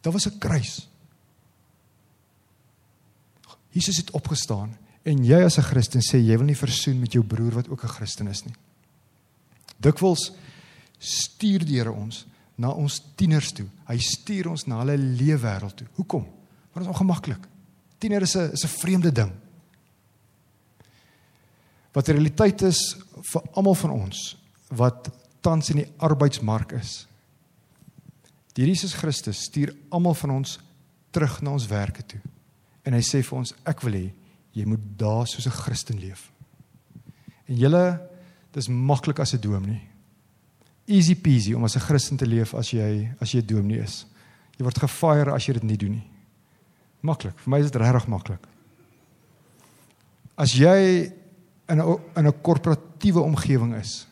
Daar 0.00 0.14
was 0.14 0.26
'n 0.26 0.38
kruis. 0.38 0.88
Jesus 3.70 3.96
het 3.96 4.10
opgestaan 4.10 4.76
en 5.08 5.24
jy 5.24 5.40
as 5.44 5.58
'n 5.58 5.68
Christen 5.70 6.00
sê 6.00 6.20
jy 6.20 6.36
wil 6.36 6.46
nie 6.46 6.58
versoen 6.58 7.00
met 7.00 7.12
jou 7.12 7.24
broer 7.24 7.54
wat 7.54 7.68
ook 7.68 7.84
'n 7.84 7.96
Christen 7.96 8.28
is 8.28 8.44
nie. 8.44 8.54
Dikwels 9.80 10.32
stuur 10.98 11.64
die 11.64 11.78
Here 11.78 11.92
ons 11.92 12.26
na 12.56 12.70
ons 12.70 13.00
tieners 13.16 13.52
toe. 13.52 13.66
Hy 13.86 13.98
stuur 13.98 14.48
ons 14.48 14.66
na 14.66 14.80
hulle 14.82 14.96
leefwêreld 14.96 15.76
toe. 15.76 15.86
Hoekom? 15.94 16.24
Want 16.72 16.86
dit 16.86 16.86
is 16.86 17.00
ongemaklik. 17.00 17.46
Tiener 17.98 18.22
is 18.22 18.36
'n 18.36 18.52
is 18.52 18.64
'n 18.64 18.68
vreemde 18.68 19.12
ding. 19.12 19.32
Wat 21.92 22.06
die 22.06 22.14
realiteit 22.14 22.62
is 22.62 22.96
vir 23.32 23.42
almal 23.52 23.74
van 23.74 23.90
ons 23.90 24.36
wat 24.68 25.10
tans 25.40 25.70
in 25.70 25.76
die 25.76 25.92
arbeidsmark 25.96 26.72
is. 26.72 27.06
Die 28.52 28.66
Jesus 28.66 28.94
Christus 28.94 29.44
stuur 29.44 29.74
almal 29.88 30.14
van 30.14 30.30
ons 30.30 30.58
terug 31.10 31.40
na 31.42 31.50
ons 31.50 31.66
werke 31.66 32.06
toe. 32.06 32.20
En 32.82 32.92
hy 32.92 33.00
sê 33.00 33.22
vir 33.22 33.38
ons 33.38 33.54
ek 33.64 33.80
wil 33.80 33.92
hê 33.92 34.12
jy 34.58 34.66
moet 34.66 34.84
daar 34.98 35.26
soos 35.26 35.46
'n 35.46 35.60
Christen 35.62 35.98
leef. 35.98 36.32
En 37.46 37.56
julle 37.56 38.00
dis 38.52 38.68
maklik 38.68 39.18
as 39.18 39.34
'n 39.34 39.40
dominee. 39.40 39.88
Easy 40.84 41.14
peasy 41.14 41.54
om 41.54 41.64
as 41.64 41.76
'n 41.76 41.80
Christen 41.80 42.16
te 42.16 42.26
leef 42.26 42.54
as 42.54 42.70
jy 42.70 43.14
as 43.20 43.32
jy 43.32 43.40
'n 43.40 43.46
dominee 43.46 43.82
is. 43.82 44.06
Jy 44.56 44.64
word 44.64 44.78
gefire 44.78 45.32
as 45.32 45.46
jy 45.46 45.52
dit 45.52 45.62
nie 45.62 45.76
doen 45.76 45.90
nie. 45.90 46.10
Maklik. 47.00 47.38
Vir 47.38 47.50
my 47.50 47.58
is 47.58 47.70
dit 47.70 47.80
regtig 47.80 48.06
maklik. 48.08 48.46
As 50.36 50.52
jy 50.52 51.12
in 51.68 51.80
'n 51.80 52.00
in 52.16 52.26
'n 52.26 52.40
korporatiewe 52.42 53.20
omgewing 53.20 53.74
is, 53.74 54.06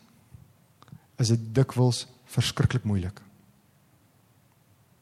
is 1.17 1.27
dit 1.27 1.53
dikwels 1.53 2.07
verskriklik 2.25 2.83
moeilik. 2.83 3.21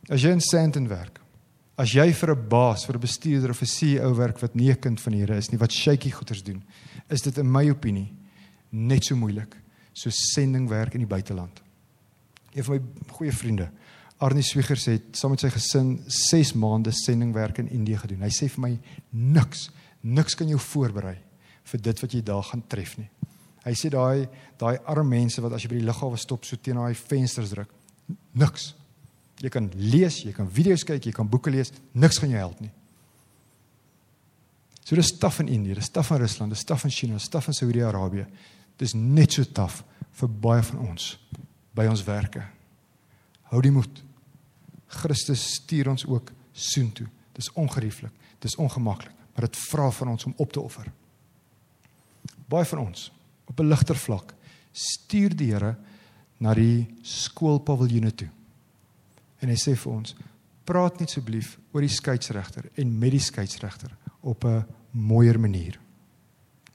As 0.09 0.21
jy 0.21 0.31
in 0.31 0.41
Sandton 0.41 0.87
werk, 0.87 1.19
as 1.77 1.91
jy 1.91 2.11
vir 2.13 2.31
'n 2.35 2.47
baas, 2.49 2.85
vir 2.85 2.95
'n 2.95 3.01
bestuurder 3.01 3.49
of 3.49 3.61
'n 3.61 3.65
CEO 3.65 4.13
werk 4.15 4.39
wat 4.39 4.55
nie 4.55 4.71
'n 4.71 4.79
kind 4.79 5.01
van 5.01 5.13
die 5.13 5.19
Here 5.19 5.37
is 5.37 5.51
nie, 5.51 5.57
wat 5.57 5.71
shaky 5.71 6.11
goeders 6.11 6.43
doen, 6.43 6.63
is 7.09 7.21
dit 7.21 7.37
in 7.37 7.51
my 7.51 7.69
opinie 7.69 8.13
net 8.71 9.03
so 9.03 9.15
moeilik 9.15 9.55
so 9.93 10.09
sendingwerk 10.09 10.93
in 10.93 11.01
die 11.01 11.07
buiteland. 11.07 11.61
Een 12.53 12.63
van 12.63 12.75
my 12.75 12.81
goeie 13.11 13.31
vriende, 13.31 13.69
Arnie 14.17 14.43
Swiegers 14.43 14.85
het 14.85 15.17
saam 15.17 15.31
met 15.31 15.39
sy 15.43 15.49
gesin 15.49 16.03
6 16.07 16.53
maande 16.53 16.91
sendingwerk 16.91 17.57
in 17.57 17.69
Indië 17.69 17.97
gedoen. 17.97 18.21
Hy 18.21 18.31
sê 18.31 18.47
vir 18.49 18.61
my 18.61 18.79
niks, 19.11 19.69
niks 20.01 20.35
kan 20.35 20.47
jou 20.47 20.59
voorberei 20.59 21.17
vir 21.63 21.81
dit 21.81 22.01
wat 22.01 22.13
jy 22.13 22.21
daar 22.23 22.43
gaan 22.43 22.63
tref 22.67 22.97
nie. 22.97 23.09
Hy 23.65 23.73
sê 23.73 23.89
daai 23.89 24.27
daai 24.57 24.77
arme 24.85 25.17
mense 25.17 25.41
wat 25.41 25.53
as 25.57 25.65
jy 25.65 25.69
by 25.73 25.79
die 25.81 25.87
lughawe 25.87 26.17
stop 26.17 26.45
so 26.45 26.55
teen 26.55 26.77
daai 26.79 26.95
vensters 26.95 27.51
druk, 27.51 27.71
niks. 28.33 28.73
Jy 29.43 29.51
kan 29.51 29.67
lees, 29.75 30.21
jy 30.23 30.31
kan 30.35 30.47
video's 30.47 30.85
kyk, 30.87 31.05
jy 31.05 31.13
kan 31.15 31.27
boeke 31.27 31.51
lees, 31.51 31.73
niks 31.93 32.21
gaan 32.21 32.31
jou 32.31 32.39
help 32.39 32.61
nie. 32.63 32.71
So 34.85 34.95
dis 34.95 35.11
taaf 35.17 35.39
in 35.41 35.49
Indië, 35.49 35.79
dis 35.79 35.89
taaf 35.89 36.11
in 36.13 36.21
Rusland, 36.21 36.53
dis 36.53 36.63
taaf 36.63 36.85
in 36.85 36.93
China, 36.93 37.17
dis 37.17 37.31
taaf 37.33 37.49
in 37.49 37.57
Saudi-Arabië. 37.57 38.27
Dis 38.77 38.93
net 38.93 39.33
so 39.33 39.47
taaf 39.49 39.81
vir 40.19 40.29
baie 40.29 40.63
van 40.67 40.83
ons 40.91 41.15
by 41.75 41.87
ons 41.89 42.03
werke. 42.05 42.43
Hou 43.49 43.61
die 43.65 43.73
moed. 43.73 44.03
Christus 45.01 45.41
stuur 45.57 45.89
ons 45.95 46.05
ook 46.07 46.31
soontoe. 46.53 47.07
Dis 47.35 47.49
ongerieflik, 47.59 48.13
dis 48.39 48.55
ongemaklik, 48.61 49.11
maar 49.33 49.49
dit 49.49 49.59
vra 49.65 49.89
van 49.91 50.13
ons 50.13 50.29
om 50.29 50.35
op 50.37 50.53
te 50.53 50.61
offer. 50.61 50.87
Baie 52.47 52.65
van 52.69 52.85
ons 52.85 53.11
op 53.49 53.59
'n 53.59 53.67
ligter 53.67 53.97
vlak 53.97 54.33
stuur 54.71 55.35
die 55.35 55.51
Here 55.51 55.75
na 56.37 56.53
die 56.53 56.87
skoolpaviljoene 57.03 58.11
toe. 58.15 58.29
En 59.45 59.51
hy 59.53 59.57
sê 59.61 59.75
vir 59.77 59.91
ons: 59.93 60.15
"Praat 60.65 60.99
net 60.99 61.11
asseblief 61.11 61.59
oor 61.71 61.85
die 61.85 61.93
skeieregter 61.93 62.71
en 62.81 62.97
met 62.97 63.13
die 63.13 63.21
skeieregter 63.21 63.93
op 64.21 64.43
'n 64.45 64.65
mooier 64.91 65.39
manier." 65.39 65.79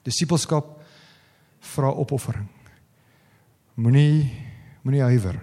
Disipelskap 0.04 0.80
vra 1.60 1.90
opoffering. 1.90 2.46
Moenie 3.74 4.30
moenie 4.82 5.02
huiwer 5.02 5.40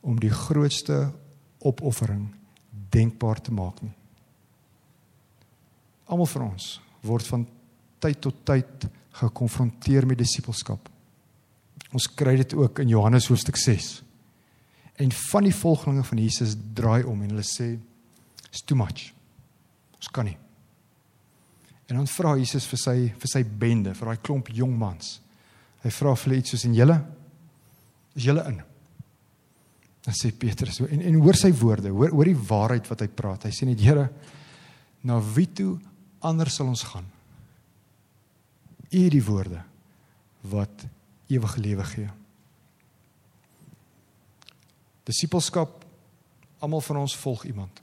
om 0.00 0.18
die 0.18 0.30
grootste 0.30 1.12
opoffering 1.58 2.34
denkbaar 2.90 3.40
te 3.40 3.52
maak 3.52 3.82
nie. 3.82 3.94
Almal 6.06 6.26
van 6.26 6.42
ons 6.42 6.80
word 7.00 7.26
van 7.26 7.46
tyd 7.98 8.20
tot 8.20 8.44
tyd 8.44 8.88
gekonfronteer 9.10 10.06
met 10.06 10.18
disipelskap. 10.18 10.88
Ons 11.92 12.08
kry 12.14 12.36
dit 12.36 12.54
ook 12.54 12.78
in 12.78 12.88
Johannes 12.88 13.28
hoofstuk 13.28 13.56
6. 13.56 14.07
En 14.98 15.12
van 15.14 15.46
die 15.46 15.54
volgelinge 15.54 16.04
van 16.04 16.18
Jesus 16.18 16.56
draai 16.74 17.04
om 17.06 17.22
en 17.22 17.32
hulle 17.34 17.46
sê 17.46 17.70
it's 18.48 18.64
too 18.66 18.76
much. 18.78 19.12
Ons 19.98 20.10
kan 20.14 20.26
nie. 20.26 20.36
En 21.88 21.96
dan 21.96 22.08
vra 22.10 22.34
Jesus 22.36 22.66
vir 22.68 22.80
sy 22.82 22.96
vir 23.16 23.30
sy 23.30 23.44
bende, 23.44 23.94
vir 23.96 24.10
daai 24.10 24.24
klomp 24.24 24.50
jong 24.52 24.74
mans. 24.78 25.18
Hy 25.84 25.92
vra 25.94 26.14
vir 26.16 26.28
hulle 26.28 26.40
iets 26.42 26.54
soos 26.54 26.66
en 26.68 26.74
julle 26.76 26.98
is 28.18 28.26
julle 28.26 28.44
in. 28.50 28.58
Dan 30.04 30.16
sê 30.16 30.32
Petrus 30.34 30.80
so 30.80 30.90
en 30.90 31.04
en 31.04 31.20
hoor 31.22 31.38
sy 31.38 31.52
woorde, 31.54 31.92
hoor 31.94 32.12
hoor 32.16 32.30
die 32.30 32.42
waarheid 32.50 32.90
wat 32.90 33.04
hy 33.04 33.08
praat. 33.12 33.46
Hy 33.46 33.54
sê 33.54 33.68
net 33.68 33.82
Here, 33.84 34.08
na 35.06 35.20
wie 35.34 35.46
toe 35.46 35.76
anders 36.26 36.58
sal 36.58 36.70
ons 36.70 36.84
gaan? 36.90 37.06
U 38.88 39.02
die 39.12 39.24
woorde 39.24 39.62
wat 40.48 40.86
ewige 41.28 41.60
lewe 41.60 41.84
gee. 41.92 42.08
Disipelskap 45.08 45.84
almal 46.62 46.82
van 46.84 47.02
ons 47.04 47.16
volg 47.16 47.46
iemand. 47.48 47.82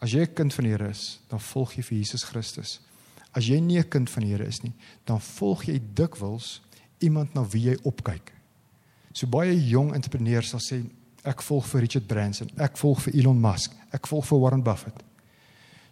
As 0.00 0.12
jy 0.12 0.20
'n 0.22 0.34
kind 0.34 0.54
van 0.54 0.64
die 0.64 0.72
Here 0.72 0.88
is, 0.88 1.20
dan 1.28 1.40
volg 1.40 1.74
jy 1.76 1.82
vir 1.82 1.98
Jesus 1.98 2.24
Christus. 2.24 2.80
As 3.32 3.46
jy 3.46 3.60
nie 3.60 3.78
'n 3.78 3.88
kind 3.88 4.10
van 4.10 4.22
die 4.22 4.30
Here 4.32 4.46
is 4.46 4.62
nie, 4.62 4.72
dan 5.04 5.20
volg 5.20 5.64
jy 5.64 5.80
dikwels 5.94 6.60
iemand 6.98 7.34
na 7.34 7.44
wie 7.44 7.70
jy 7.70 7.76
opkyk. 7.82 8.32
So 9.12 9.26
baie 9.26 9.68
jong 9.68 9.94
entrepreneurs 9.94 10.48
sal 10.48 10.60
sê 10.60 10.84
ek 11.24 11.42
volg 11.42 11.64
vir 11.66 11.80
Richard 11.80 12.06
Branson, 12.06 12.50
ek 12.56 12.76
volg 12.76 13.00
vir 13.00 13.14
Elon 13.14 13.40
Musk, 13.40 13.72
ek 13.92 14.06
volg 14.06 14.24
vir 14.24 14.38
Warren 14.38 14.62
Buffett. 14.62 15.02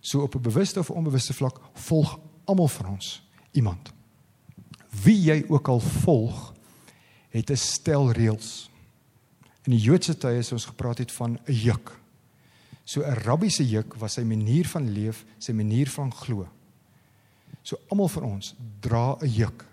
So 0.00 0.22
op 0.22 0.34
'n 0.34 0.42
bewuste 0.42 0.80
of 0.80 0.90
onbewuste 0.90 1.32
vlak 1.32 1.60
volg 1.74 2.18
almal 2.46 2.68
van 2.68 2.86
ons 2.86 3.22
iemand 3.52 3.92
wie 5.02 5.18
jy 5.26 5.44
ook 5.48 5.68
al 5.68 5.80
volg, 5.80 6.54
het 7.30 7.50
'n 7.50 7.56
stel 7.56 8.12
reëls. 8.12 8.70
In 9.64 9.72
die 9.72 9.80
Joodse 9.80 10.16
tye 10.20 10.42
is 10.42 10.52
ons 10.52 10.68
gepraat 10.68 11.00
het 11.00 11.12
van 11.12 11.38
'n 11.46 11.52
juk. 11.52 11.92
So 12.84 13.00
'n 13.00 13.14
rabbi 13.24 13.48
se 13.48 13.64
juk 13.64 13.94
was 13.94 14.12
sy 14.12 14.22
manier 14.22 14.66
van 14.68 14.90
leef, 14.90 15.24
sy 15.38 15.52
manier 15.52 15.88
van 15.88 16.12
glo. 16.12 16.48
So 17.62 17.78
almal 17.88 18.08
van 18.08 18.22
ons 18.22 18.54
dra 18.80 19.16
'n 19.20 19.28
juk. 19.28 19.64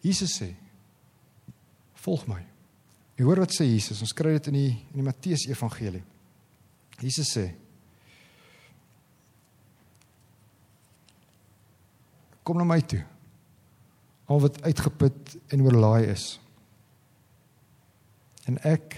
Jesus 0.00 0.40
sê: 0.40 0.54
"Volg 1.94 2.26
my." 2.26 2.44
Jy 3.16 3.24
hoor 3.24 3.38
wat 3.38 3.52
sê 3.52 3.64
Jesus? 3.64 4.00
Ons 4.00 4.12
kry 4.12 4.32
dit 4.32 4.46
in 4.46 4.52
die 4.52 4.70
in 4.70 4.94
die 4.94 5.02
Matteus 5.02 5.46
Evangelie. 5.46 6.02
Jesus 7.00 7.36
sê: 7.36 7.54
"Kom 12.42 12.56
na 12.56 12.64
my 12.64 12.80
toe." 12.80 13.04
al 14.26 14.40
wat 14.40 14.62
uitgeput 14.62 15.36
en 15.46 15.62
oorlaai 15.62 16.06
is. 16.10 16.40
En 18.46 18.58
ek 18.66 18.96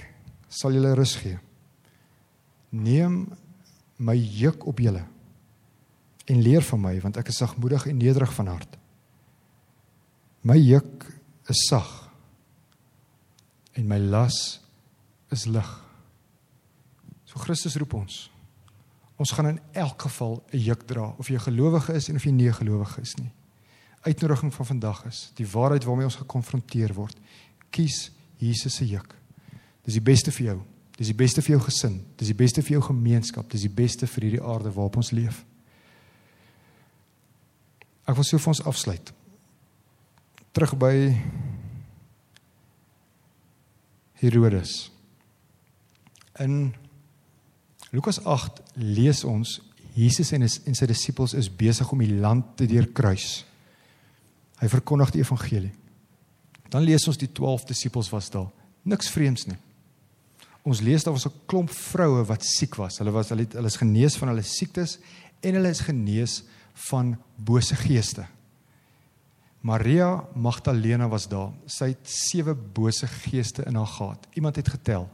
sal 0.52 0.76
julle 0.76 0.94
rus 0.96 1.14
gee. 1.20 1.38
Neem 2.70 3.24
my 3.98 4.16
juk 4.16 4.66
op 4.68 4.80
julle 4.82 5.04
en 6.28 6.42
leer 6.44 6.62
van 6.62 6.82
my 6.82 6.92
want 7.00 7.16
ek 7.16 7.30
is 7.32 7.40
sagmoedig 7.40 7.87
en 7.88 7.98
nederig 7.98 8.32
van 8.37 8.52
hart. 8.52 8.76
My 10.44 10.58
juk 10.61 11.06
is 11.48 11.64
sag 11.70 11.88
en 13.78 13.88
my 13.88 13.98
las 13.98 14.61
is 15.32 15.46
lig. 15.48 15.70
So 17.28 17.40
Christus 17.40 17.76
roep 17.80 17.96
ons. 17.96 18.26
Ons 19.18 19.32
gaan 19.34 19.54
in 19.54 19.61
elk 19.72 20.06
geval 20.06 20.42
'n 20.52 20.58
juk 20.58 20.87
dra 20.87 21.14
of 21.18 21.28
jy 21.28 21.38
gelowige 21.38 21.94
is 21.94 22.08
en 22.08 22.16
of 22.16 22.24
jy 22.24 22.30
nie 22.30 22.52
gelowige 22.52 23.00
is 23.00 23.16
nie 23.16 23.32
uitnodiging 24.00 24.54
van 24.54 24.66
vandag 24.66 25.04
is, 25.04 25.30
die 25.34 25.46
waarheid 25.48 25.84
waarmee 25.84 26.08
ons 26.08 26.20
gekonfronteer 26.22 26.94
word. 26.94 27.16
Kies 27.70 28.11
Jesus 28.38 28.78
se 28.78 28.87
juk. 28.87 29.17
Dis 29.88 29.96
die 29.96 30.05
beste 30.05 30.33
vir 30.37 30.51
jou. 30.51 30.59
Dis 30.98 31.09
die 31.09 31.16
beste 31.16 31.40
vir 31.40 31.55
jou 31.55 31.62
gesin. 31.64 31.94
Dis 32.20 32.29
die 32.29 32.37
beste 32.37 32.61
vir 32.61 32.74
jou 32.77 32.83
gemeenskap. 32.90 33.46
Dis 33.48 33.62
die 33.64 33.72
beste 33.72 34.05
vir 34.05 34.27
hierdie 34.27 34.42
aarde 34.44 34.72
waarop 34.74 34.98
ons 35.01 35.14
leef. 35.16 35.38
Ek 38.05 38.18
wil 38.18 38.27
so 38.27 38.37
vir 38.37 38.53
ons 38.53 38.61
afsluit. 38.68 39.12
Terug 40.53 40.74
by 40.77 40.92
Herodes. 44.20 44.74
In 46.44 46.74
Lukas 47.94 48.20
8 48.20 48.61
lees 48.77 49.22
ons 49.24 49.55
Jesus 49.96 50.35
en 50.37 50.44
sy 50.44 50.66
en 50.68 50.77
sy 50.77 50.88
disippels 50.90 51.33
is 51.38 51.48
besig 51.48 51.88
om 51.94 52.03
die 52.05 52.18
land 52.20 52.53
te 52.61 52.68
deurkruis. 52.68 53.46
Hy 54.61 54.68
verkondig 54.68 55.14
die 55.14 55.24
evangelie. 55.24 55.72
Dan 56.68 56.85
lees 56.85 57.09
ons 57.09 57.16
die 57.16 57.31
12 57.33 57.70
disippels 57.70 58.12
was 58.12 58.29
daar. 58.35 58.51
Niks 58.85 59.09
vreemds 59.14 59.48
nie. 59.48 59.57
Ons 60.68 60.83
lees 60.85 61.04
daar 61.04 61.14
was 61.16 61.26
'n 61.26 61.40
klomp 61.46 61.70
vroue 61.70 62.24
wat 62.24 62.44
siek 62.44 62.74
was. 62.76 62.98
Hulle 62.98 63.11
was 63.11 63.28
hulle, 63.28 63.46
hulle 63.48 63.66
is 63.66 63.76
genees 63.76 64.16
van 64.16 64.28
hulle 64.28 64.42
siektes 64.42 64.98
en 65.40 65.54
hulle 65.54 65.68
is 65.68 65.81
genees 65.81 66.42
van 66.90 67.16
bose 67.37 67.74
geeste. 67.74 68.26
Maria 69.61 70.24
Magdalena 70.35 71.09
was 71.09 71.28
daar. 71.28 71.52
Sy 71.66 71.88
het 71.88 72.09
sewe 72.09 72.54
bose 72.54 73.07
geeste 73.07 73.64
in 73.66 73.74
haar 73.74 73.87
gehad. 73.87 74.26
Iemand 74.35 74.57
het 74.57 74.68
getel. 74.68 75.09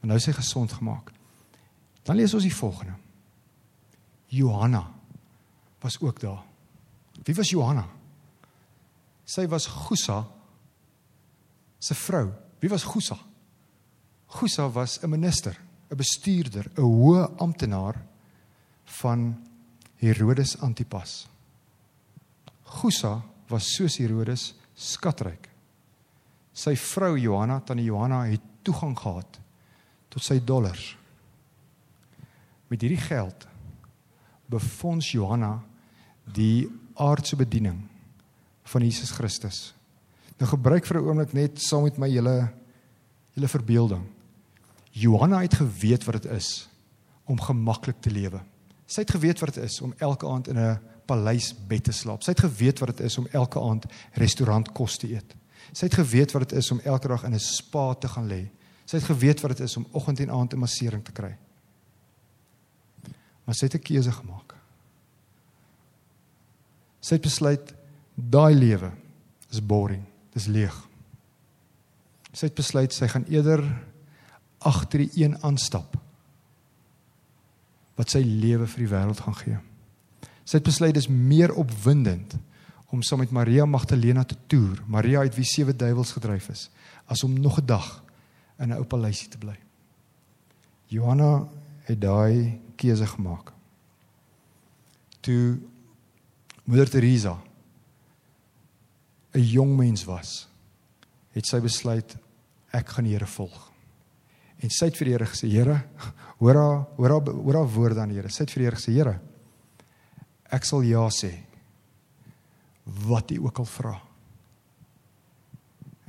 Maar 0.00 0.06
nou 0.06 0.16
is 0.16 0.24
sy 0.24 0.32
gesond 0.32 0.72
gemaak. 0.72 1.12
Dan 2.02 2.16
lees 2.16 2.34
ons 2.34 2.42
die 2.42 2.54
volgende. 2.54 2.92
Johanna 4.26 4.90
was 5.80 6.00
ook 6.00 6.20
daar. 6.20 6.42
Wie 7.24 7.34
was 7.34 7.50
Johanna? 7.50 7.86
Sy 9.24 9.46
was 9.46 9.66
Gusa 9.66 10.28
se 11.78 11.94
vrou. 11.94 12.32
Wie 12.58 12.70
was 12.70 12.84
Gusa? 12.84 13.18
Gusa 14.32 14.68
was 14.72 14.98
'n 15.02 15.10
minister, 15.10 15.56
'n 15.90 15.96
bestuurder, 15.96 16.70
'n 16.76 16.82
hoë 16.82 17.36
amptenaar 17.36 17.96
van 18.84 19.36
Herodes 19.96 20.58
Antipas. 20.60 21.28
Gusa 22.64 23.22
was 23.48 23.74
soos 23.74 23.96
Herodes 23.96 24.54
skatryk. 24.74 25.48
Sy 26.52 26.76
vrou 26.76 27.18
Johanna, 27.18 27.60
tannie 27.60 27.84
Johanna 27.84 28.24
het 28.24 28.40
toegang 28.62 28.96
gehad 28.98 29.40
tot 30.08 30.22
sy 30.22 30.40
dollars. 30.44 30.96
Met 32.68 32.80
hierdie 32.80 33.00
geld 33.00 33.46
befonds 34.46 35.12
Johanna 35.12 35.62
die 36.24 36.68
aardse 36.94 37.36
bediening 37.36 37.88
van 38.64 38.82
Jesus 38.82 39.10
Christus. 39.10 39.74
Nou 40.38 40.48
gebruik 40.50 40.86
vir 40.86 41.00
'n 41.00 41.06
oomblik 41.06 41.32
net 41.32 41.60
saam 41.60 41.82
met 41.82 41.98
my 41.98 42.08
julle 42.08 42.52
julle 43.34 43.48
verbeelding. 43.48 44.21
Johanna 44.92 45.40
het 45.40 45.54
geweet 45.54 46.04
wat 46.04 46.22
dit 46.22 46.30
is 46.32 46.68
om 47.24 47.40
gemaklik 47.40 48.00
te 48.00 48.10
lewe. 48.10 48.40
Sy 48.86 49.00
het 49.00 49.10
geweet 49.14 49.40
wat 49.40 49.54
dit 49.54 49.64
is 49.64 49.80
om 49.80 49.94
elke 49.98 50.28
aand 50.28 50.48
in 50.48 50.58
'n 50.58 50.80
paleis 51.06 51.54
bed 51.66 51.84
te 51.84 51.92
slaap. 51.92 52.22
Sy 52.22 52.30
het 52.30 52.44
geweet 52.44 52.78
wat 52.78 52.96
dit 52.96 53.00
is 53.06 53.18
om 53.18 53.26
elke 53.32 53.60
aand 53.60 53.86
restaurant 54.12 54.72
kos 54.72 54.96
te 54.96 55.08
eet. 55.12 55.34
Sy 55.72 55.86
het 55.86 55.94
geweet 55.94 56.32
wat 56.32 56.48
dit 56.48 56.58
is 56.58 56.70
om 56.70 56.80
elke 56.84 57.08
dag 57.08 57.24
in 57.24 57.34
'n 57.34 57.38
spa 57.38 57.94
te 57.94 58.08
gaan 58.08 58.28
lê. 58.28 58.50
Sy 58.84 58.96
het 58.96 59.04
geweet 59.04 59.40
wat 59.40 59.56
dit 59.56 59.60
is 59.60 59.76
om 59.76 59.86
oggend 59.90 60.20
en 60.20 60.30
aand 60.30 60.52
'n 60.52 60.58
massering 60.58 61.04
te 61.04 61.12
kry. 61.12 61.36
Maar 63.44 63.54
sy 63.54 63.64
het 63.64 63.74
'n 63.74 63.82
keuse 63.82 64.12
gemaak. 64.12 64.54
Sy 67.00 67.14
het 67.14 67.22
besluit 67.22 67.74
daai 68.14 68.54
lewe 68.54 68.92
is 69.50 69.66
boring, 69.66 70.04
dis 70.32 70.46
leeg. 70.46 70.88
Sy 72.32 72.46
het 72.46 72.54
besluit 72.54 72.92
sy 72.92 73.08
gaan 73.08 73.24
eerder 73.28 73.82
agter 74.68 75.04
die 75.04 75.24
een 75.24 75.36
aanstap 75.42 75.96
wat 77.98 78.10
sy 78.10 78.22
lewe 78.24 78.66
vir 78.66 78.84
die 78.84 78.90
wêreld 78.90 79.20
gaan 79.20 79.36
gee. 79.36 79.58
Sy 80.44 80.58
het 80.58 80.66
besluit 80.66 80.94
dis 80.96 81.10
meer 81.12 81.52
opwindend 81.54 82.38
om 82.92 83.02
saam 83.04 83.22
met 83.22 83.32
Maria 83.32 83.64
Magdalena 83.64 84.24
te 84.24 84.36
toer, 84.46 84.82
Maria 84.86 85.22
uit 85.24 85.36
wie 85.36 85.46
sewe 85.48 85.72
duiwels 85.76 86.12
gedryf 86.12 86.48
is, 86.52 86.68
as 87.08 87.24
om 87.24 87.32
nog 87.32 87.58
'n 87.60 87.66
dag 87.66 88.02
in 88.58 88.68
'n 88.68 88.76
ou 88.76 88.84
paleisie 88.84 89.28
te 89.28 89.38
bly. 89.38 89.56
Johanna 90.86 91.48
het 91.84 92.00
daai 92.00 92.60
keuse 92.76 93.06
gemaak. 93.06 93.52
Toe 95.20 95.58
Moeder 96.64 96.90
Teresa 96.90 97.38
'n 99.34 99.40
jong 99.40 99.76
mens 99.76 100.04
was, 100.04 100.48
het 101.30 101.46
sy 101.46 101.60
besluit 101.60 102.16
ek 102.70 102.88
gaan 102.88 103.04
die 103.04 103.12
Here 103.12 103.26
volg. 103.26 103.71
En 104.62 104.70
sy 104.70 104.88
het 104.88 104.98
vir 104.98 105.08
die 105.08 105.14
Here 105.16 105.26
gesê, 105.26 105.48
Here, 105.50 105.78
hoor 106.38 106.58
haar, 106.58 106.82
hoor 106.98 107.14
haar, 107.16 107.30
hoor 107.34 107.58
haar 107.58 107.70
woorde 107.74 108.02
aan 108.02 108.12
die 108.14 108.20
Here. 108.20 108.30
Sy 108.30 108.44
het 108.44 108.54
vir 108.54 108.62
die 108.62 108.68
Here 108.68 108.78
gesê, 108.78 108.94
Here, 108.94 109.16
ek 110.52 110.68
sal 110.68 110.84
ja 110.86 111.02
sê 111.10 111.32
wat 113.06 113.30
U 113.30 113.38
ook 113.46 113.60
al 113.62 113.68
vra. 113.70 113.92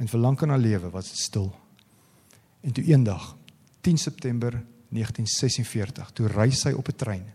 En 0.02 0.10
vir 0.10 0.22
lank 0.22 0.42
in 0.44 0.52
haar 0.54 0.62
lewe 0.62 0.90
was 0.94 1.12
dit 1.12 1.22
stil. 1.22 1.52
En 2.66 2.74
toe 2.74 2.84
eendag 2.90 3.36
10 3.86 4.00
September 4.02 4.58
1946, 4.94 6.14
toe 6.18 6.30
ry 6.34 6.50
sy 6.52 6.74
op 6.74 6.90
'n 6.90 6.98
trein. 6.98 7.26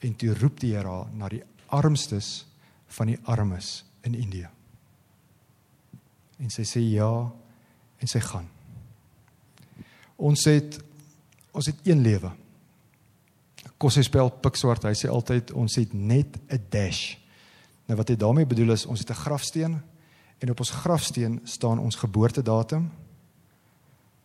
En 0.00 0.16
toe 0.16 0.34
roep 0.34 0.60
die 0.60 0.74
Here 0.74 0.88
haar 0.88 1.12
na 1.12 1.28
die 1.28 1.42
armstes 1.68 2.46
van 2.86 3.06
die 3.06 3.18
armes 3.24 3.84
in 4.02 4.14
Indië. 4.14 4.48
En 6.38 6.50
sy 6.50 6.62
sê 6.62 6.80
ja 6.80 7.32
en 7.98 8.06
sy 8.06 8.20
gaan. 8.20 8.53
Ons 10.16 10.44
het 10.44 10.80
ons 11.54 11.66
het 11.66 11.86
een 11.86 12.00
lewe. 12.02 12.32
Kos 13.78 13.94
hy 13.94 14.02
spel 14.02 14.30
pikswart, 14.42 14.86
hy 14.88 14.94
sê 14.98 15.10
altyd 15.10 15.52
ons 15.54 15.76
het 15.78 15.92
net 15.94 16.38
'n 16.50 16.66
dash. 16.70 17.16
Nou 17.86 17.96
wat 17.98 18.08
hy 18.08 18.16
daarmee 18.16 18.46
bedoel 18.46 18.72
is 18.72 18.86
ons 18.86 19.00
het 19.00 19.10
'n 19.10 19.22
grafsteen 19.22 19.82
en 20.38 20.50
op 20.50 20.58
ons 20.58 20.70
grafsteen 20.70 21.40
staan 21.44 21.78
ons 21.78 21.96
geboortedatum 21.96 22.90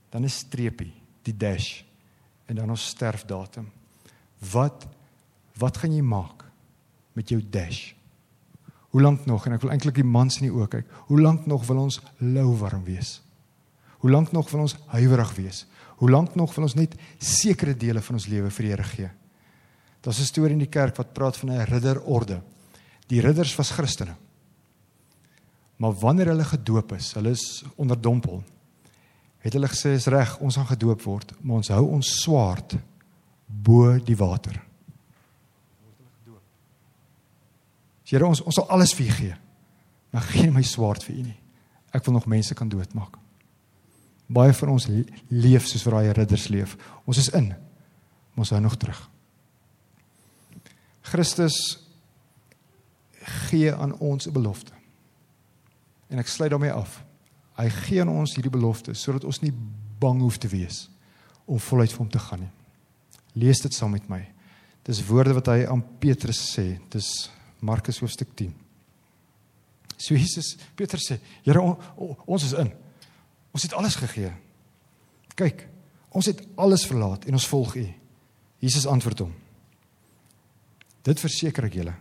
dan 0.10 0.23
'n 0.23 0.30
streepie, 0.30 0.93
die 1.21 1.38
dash 1.38 1.82
en 2.45 2.56
dan 2.56 2.69
ons 2.69 2.88
sterfdatum. 2.88 3.69
Wat 4.52 4.88
wat 5.58 5.78
gaan 5.78 5.93
jy 5.93 6.02
maak 6.02 6.45
met 7.13 7.30
jou 7.30 7.41
dash? 7.49 7.93
Hoe 8.89 9.02
lank 9.02 9.25
nog 9.25 9.45
en 9.45 9.54
ek 9.54 9.62
wil 9.62 9.71
eintlik 9.71 9.95
die 9.95 10.04
mans 10.04 10.39
in 10.39 10.47
die 10.47 10.56
oë 10.56 10.67
kyk. 10.67 10.86
Hoe 11.08 11.21
lank 11.21 11.45
nog 11.45 11.65
wil 11.67 11.78
ons 11.78 11.99
lou 12.17 12.56
warm 12.58 12.84
wees? 12.84 13.21
Hoe 13.99 14.10
lank 14.10 14.32
nog 14.32 14.49
wil 14.49 14.62
ons 14.62 14.78
huiwerig 14.88 15.36
wees? 15.36 15.65
Hoe 15.99 16.09
lank 16.09 16.35
nog 16.35 16.53
wil 16.55 16.67
ons 16.67 16.77
net 16.79 16.95
sekere 17.19 17.75
dele 17.75 18.01
van 18.01 18.15
ons 18.15 18.27
lewe 18.31 18.49
vir 18.49 18.65
die 18.65 18.71
Here 18.71 18.83
gee? 18.83 19.09
Daar's 20.01 20.19
'n 20.19 20.31
storie 20.31 20.53
in 20.53 20.63
die 20.63 20.71
kerk 20.71 20.95
wat 20.95 21.13
praat 21.13 21.38
van 21.38 21.51
'n 21.51 21.65
ridderorde. 21.65 22.41
Die 23.07 23.21
ridders 23.21 23.55
was 23.55 23.71
Christene. 23.71 24.15
Maar 25.77 25.93
wanneer 25.93 26.27
hulle 26.27 26.43
gedoop 26.43 26.91
is, 26.91 27.13
hulle 27.13 27.29
is 27.29 27.63
onderdompel 27.75 28.43
het 29.39 29.55
hulle 29.55 29.69
gesê 29.71 29.93
is 29.95 30.07
reg, 30.12 30.35
ons 30.43 30.57
gaan 30.59 30.67
gedoop 30.73 31.03
word, 31.07 31.31
maar 31.41 31.62
ons 31.62 31.71
hou 31.71 31.85
ons 31.95 32.09
swaard 32.21 32.75
bo 33.47 33.93
die 34.03 34.17
water. 34.19 34.57
Word 35.79 35.95
hulle 35.95 36.12
gedoop. 36.17 36.43
Here 38.12 38.27
ons 38.27 38.43
ons 38.43 38.59
sal 38.59 38.67
alles 38.73 38.93
vir 38.97 39.07
u 39.07 39.15
gee. 39.21 39.38
Maar 40.12 40.27
geen 40.33 40.53
my 40.53 40.63
swaard 40.65 41.05
vir 41.05 41.15
u 41.15 41.23
nie. 41.29 41.39
Ek 41.95 42.05
wil 42.05 42.17
nog 42.17 42.27
mense 42.29 42.55
kan 42.57 42.69
doodmaak. 42.69 43.15
Baie 44.30 44.54
van 44.54 44.70
ons 44.70 44.88
leef 45.28 45.68
soos 45.68 45.84
wat 45.88 45.96
daai 45.98 46.13
ridders 46.13 46.48
leef. 46.54 46.76
Ons 47.10 47.18
is 47.18 47.32
in. 47.34 47.50
Ons 48.38 48.54
hou 48.54 48.60
nog 48.62 48.78
terug. 48.78 49.00
Christus 51.10 51.58
gee 53.50 53.74
aan 53.74 53.96
ons 53.98 54.28
'n 54.28 54.34
belofte. 54.34 54.72
En 56.10 56.20
ek 56.20 56.28
sluit 56.28 56.50
daarmee 56.52 56.72
af. 56.72 57.04
Hy 57.58 57.70
gee 57.70 58.02
aan 58.02 58.10
ons 58.10 58.36
hierdie 58.36 58.52
belofte 58.52 58.94
sodat 58.94 59.24
ons 59.24 59.42
nie 59.42 59.54
bang 60.00 60.22
hoef 60.22 60.38
te 60.38 60.48
wees 60.48 60.89
om 61.46 61.60
voluit 61.60 61.92
vir 61.92 61.98
hom 61.98 62.10
te 62.10 62.20
gaan 62.20 62.39
nie. 62.39 62.52
Lees 63.34 63.62
dit 63.62 63.74
saam 63.74 63.92
met 63.92 64.10
my. 64.10 64.22
Dis 64.84 65.06
woorde 65.06 65.34
wat 65.34 65.46
hy 65.48 65.65
aan 65.65 65.84
Petrus 66.00 66.39
sê. 66.56 66.80
Dis 66.89 67.30
Markus 67.60 68.00
hoofstuk 68.00 68.36
10. 68.36 68.54
So 69.98 70.15
Jesus, 70.15 70.58
Petrus 70.76 71.10
sê, 71.12 71.20
Here 71.44 71.62
on, 71.62 71.76
on, 71.98 72.15
ons 72.26 72.44
is 72.44 72.54
in. 72.54 72.72
Ons 73.55 73.65
het 73.65 73.73
alles 73.73 73.95
gegee. 73.99 74.31
Kyk, 75.39 75.65
ons 76.09 76.27
het 76.29 76.41
alles 76.59 76.85
verlaat 76.89 77.25
en 77.25 77.38
ons 77.38 77.47
volg 77.47 77.75
U. 77.79 77.85
Jesus 78.59 78.88
antwoord 78.89 79.23
hom. 79.23 79.33
Dit 81.07 81.21
verseker 81.21 81.69
ek 81.69 81.79
julle. 81.79 81.95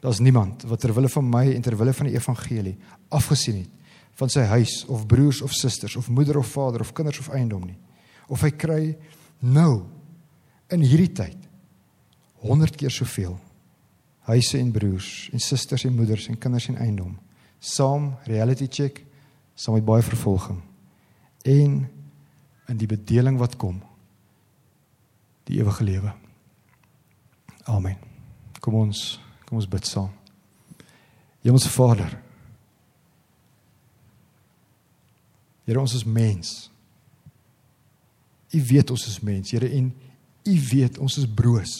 Daar's 0.00 0.20
niemand 0.20 0.64
wat 0.68 0.80
ter 0.80 0.92
wille 0.96 1.08
van 1.08 1.26
my 1.28 1.46
en 1.54 1.64
ter 1.64 1.76
wille 1.76 1.94
van 1.96 2.08
die 2.08 2.16
evangelie 2.16 2.76
afgesien 3.14 3.62
het 3.62 3.80
van 4.14 4.30
sy 4.30 4.44
huis 4.46 4.84
of 4.92 5.06
broers 5.10 5.40
of 5.42 5.52
susters 5.56 5.96
of 5.98 6.08
moeder 6.08 6.38
of 6.38 6.46
vader 6.46 6.84
of 6.84 6.92
kinders 6.94 7.18
of 7.18 7.32
eiendom 7.34 7.64
nie. 7.66 7.78
Of 8.28 8.44
hy 8.46 8.52
kry 8.54 8.82
nou 9.42 9.84
in 10.72 10.84
hierdie 10.84 11.10
tyd 11.12 11.40
100 12.44 12.76
keer 12.78 12.92
soveel 12.92 13.34
huise 14.28 14.58
en 14.58 14.70
broers 14.72 15.08
en 15.32 15.42
susters 15.42 15.84
en 15.84 15.96
moeders 15.96 16.28
en 16.30 16.38
kinders 16.40 16.68
en 16.70 16.78
eiendom 16.80 17.16
saam 17.60 18.12
reality 18.28 18.68
check 18.70 19.02
saam 19.54 19.74
met 19.74 19.86
baie 19.86 20.02
vervolging 20.02 20.60
en 21.42 21.72
in 22.66 22.76
die 22.80 22.88
bedeling 22.88 23.38
wat 23.38 23.56
kom 23.56 23.82
die 25.44 25.58
ewige 25.60 25.84
lewe. 25.84 26.12
Amen. 27.68 27.96
Kom 28.60 28.74
ons 28.74 29.20
kom 29.44 29.60
ons 29.60 29.68
bid 29.68 29.86
saam. 29.86 30.10
Hemelse 31.44 31.68
Vader 31.68 32.14
Here 35.64 35.80
ons 35.80 35.94
is 35.96 36.04
mens. 36.04 36.70
U 38.52 38.60
weet 38.68 38.90
ons 38.90 39.06
is 39.08 39.20
mens, 39.24 39.50
Here 39.50 39.68
en 39.68 39.90
u 40.44 40.54
weet 40.70 40.98
ons 40.98 41.16
is 41.18 41.26
broos. 41.26 41.74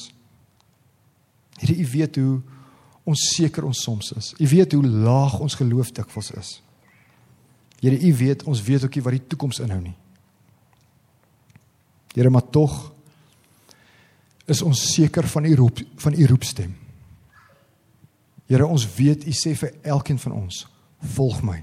Here 1.60 1.76
u 1.76 1.86
weet 1.92 2.16
hoe 2.16 2.40
onseker 3.04 3.64
ons 3.64 3.82
soms 3.84 4.12
is. 4.16 4.32
U 4.40 4.48
weet 4.48 4.72
hoe 4.72 4.86
laag 4.86 5.38
ons 5.44 5.54
geloof 5.60 5.92
dikwels 5.92 6.30
is. 6.40 6.54
Here 7.84 8.00
u 8.00 8.14
weet 8.16 8.46
ons 8.48 8.62
weet 8.64 8.86
ookie 8.86 9.02
wat 9.04 9.12
die 9.18 9.26
toekoms 9.28 9.60
inhou 9.60 9.82
nie. 9.82 9.96
Here 12.14 12.30
maar 12.32 12.46
tog 12.48 12.72
is 14.48 14.62
ons 14.64 14.80
seker 14.94 15.28
van 15.28 15.44
u 15.44 15.52
roep 15.58 15.82
van 16.00 16.16
u 16.16 16.26
roepstem. 16.30 16.72
Here 18.48 18.64
ons 18.66 18.86
weet 18.96 19.26
u 19.28 19.34
sê 19.36 19.52
vir 19.58 19.74
elkeen 19.82 20.20
van 20.22 20.38
ons 20.38 20.62
volg 21.14 21.42
my. 21.44 21.58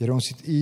Here 0.00 0.12
ons 0.12 0.32
het 0.32 0.42
u 0.42 0.60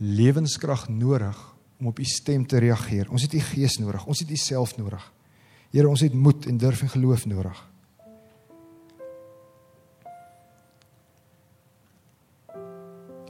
lewenskrag 0.00 0.88
nodig 0.88 1.36
om 1.80 1.92
op 1.92 2.00
u 2.00 2.04
stem 2.08 2.46
te 2.48 2.58
reageer. 2.64 3.10
Ons 3.12 3.28
het 3.28 3.36
u 3.36 3.44
gees 3.52 3.76
nodig. 3.78 4.06
Ons 4.08 4.24
het 4.24 4.30
u 4.30 4.40
self 4.40 4.76
nodig. 4.80 5.04
Here 5.70 5.88
ons 5.88 6.00
het 6.00 6.16
moed 6.16 6.48
en 6.48 6.56
durf 6.58 6.80
en 6.82 6.96
geloof 6.96 7.28
nodig. 7.28 7.60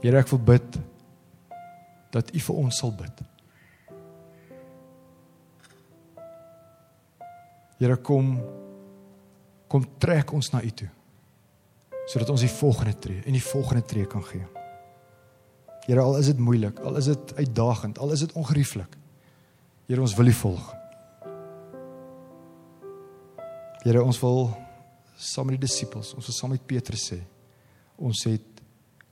Here 0.05 0.19
ek 0.21 0.29
wil 0.29 0.41
bid 0.53 0.75
dat 2.13 2.27
u 2.29 2.41
vir 2.47 2.57
ons 2.61 2.77
sal 2.77 2.91
bid. 2.93 3.23
Here 7.79 7.97
kom 8.05 8.35
kom 9.65 9.87
trek 9.99 10.29
ons 10.37 10.51
na 10.53 10.61
u 10.61 10.69
toe 10.69 10.91
sodat 12.05 12.29
ons 12.29 12.43
die 12.45 12.51
volgende 12.53 12.93
tree 13.01 13.23
en 13.25 13.33
die 13.33 13.41
volgende 13.41 13.81
tree 13.89 14.05
kan 14.05 14.21
gee. 14.29 14.45
Here 15.87 16.03
al 16.05 16.19
is 16.19 16.29
dit 16.29 16.37
moeilik, 16.37 16.77
al 16.85 16.99
is 17.01 17.09
dit 17.09 17.33
uitdagend, 17.39 17.97
al 17.97 18.13
is 18.13 18.21
dit 18.21 18.35
ongerieflik. 18.37 18.93
Here 19.89 20.01
ons 20.01 20.13
wil 20.17 20.29
U 20.29 20.35
volg. 20.37 20.67
Here 23.81 24.03
ons 24.05 24.21
wil 24.21 24.51
saam 25.17 25.49
met 25.49 25.57
die 25.57 25.65
disippels, 25.65 26.13
ons 26.13 26.29
wil 26.29 26.37
saam 26.37 26.53
met 26.53 26.65
Petrus 26.69 27.09
sê, 27.09 27.19
ons 27.97 28.21
het 28.29 28.54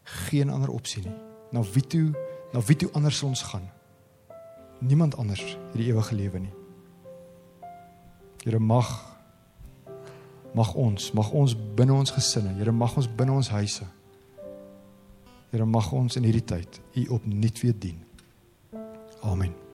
geen 0.04 0.50
ander 0.50 0.70
opsie 0.70 1.04
nie. 1.04 1.16
Na 1.52 1.64
wie 1.64 1.88
toe, 1.88 2.12
na 2.54 2.62
wie 2.62 2.76
toe 2.76 2.90
anders 2.92 3.18
sal 3.18 3.30
ons 3.30 3.42
gaan? 3.42 3.70
Niemand 4.80 5.18
anders 5.18 5.42
het 5.42 5.78
die 5.80 5.88
ewige 5.92 6.16
lewe 6.16 6.40
nie. 6.40 6.54
Here 8.44 8.60
mag 8.60 9.12
mag 10.54 10.74
ons, 10.78 11.12
mag 11.18 11.32
ons 11.32 11.56
binne 11.76 11.94
ons 11.94 12.12
gesinne, 12.14 12.54
Here 12.60 12.72
mag 12.72 12.98
ons 12.98 13.10
binne 13.10 13.34
ons 13.34 13.50
huise. 13.50 13.88
Here 15.52 15.66
mag 15.66 15.92
ons 15.94 16.16
in 16.16 16.24
hierdie 16.24 16.46
tyd 16.46 16.82
U 16.94 17.08
opnuut 17.18 17.60
weer 17.62 17.78
dien. 17.80 18.00
Amen. 19.22 19.64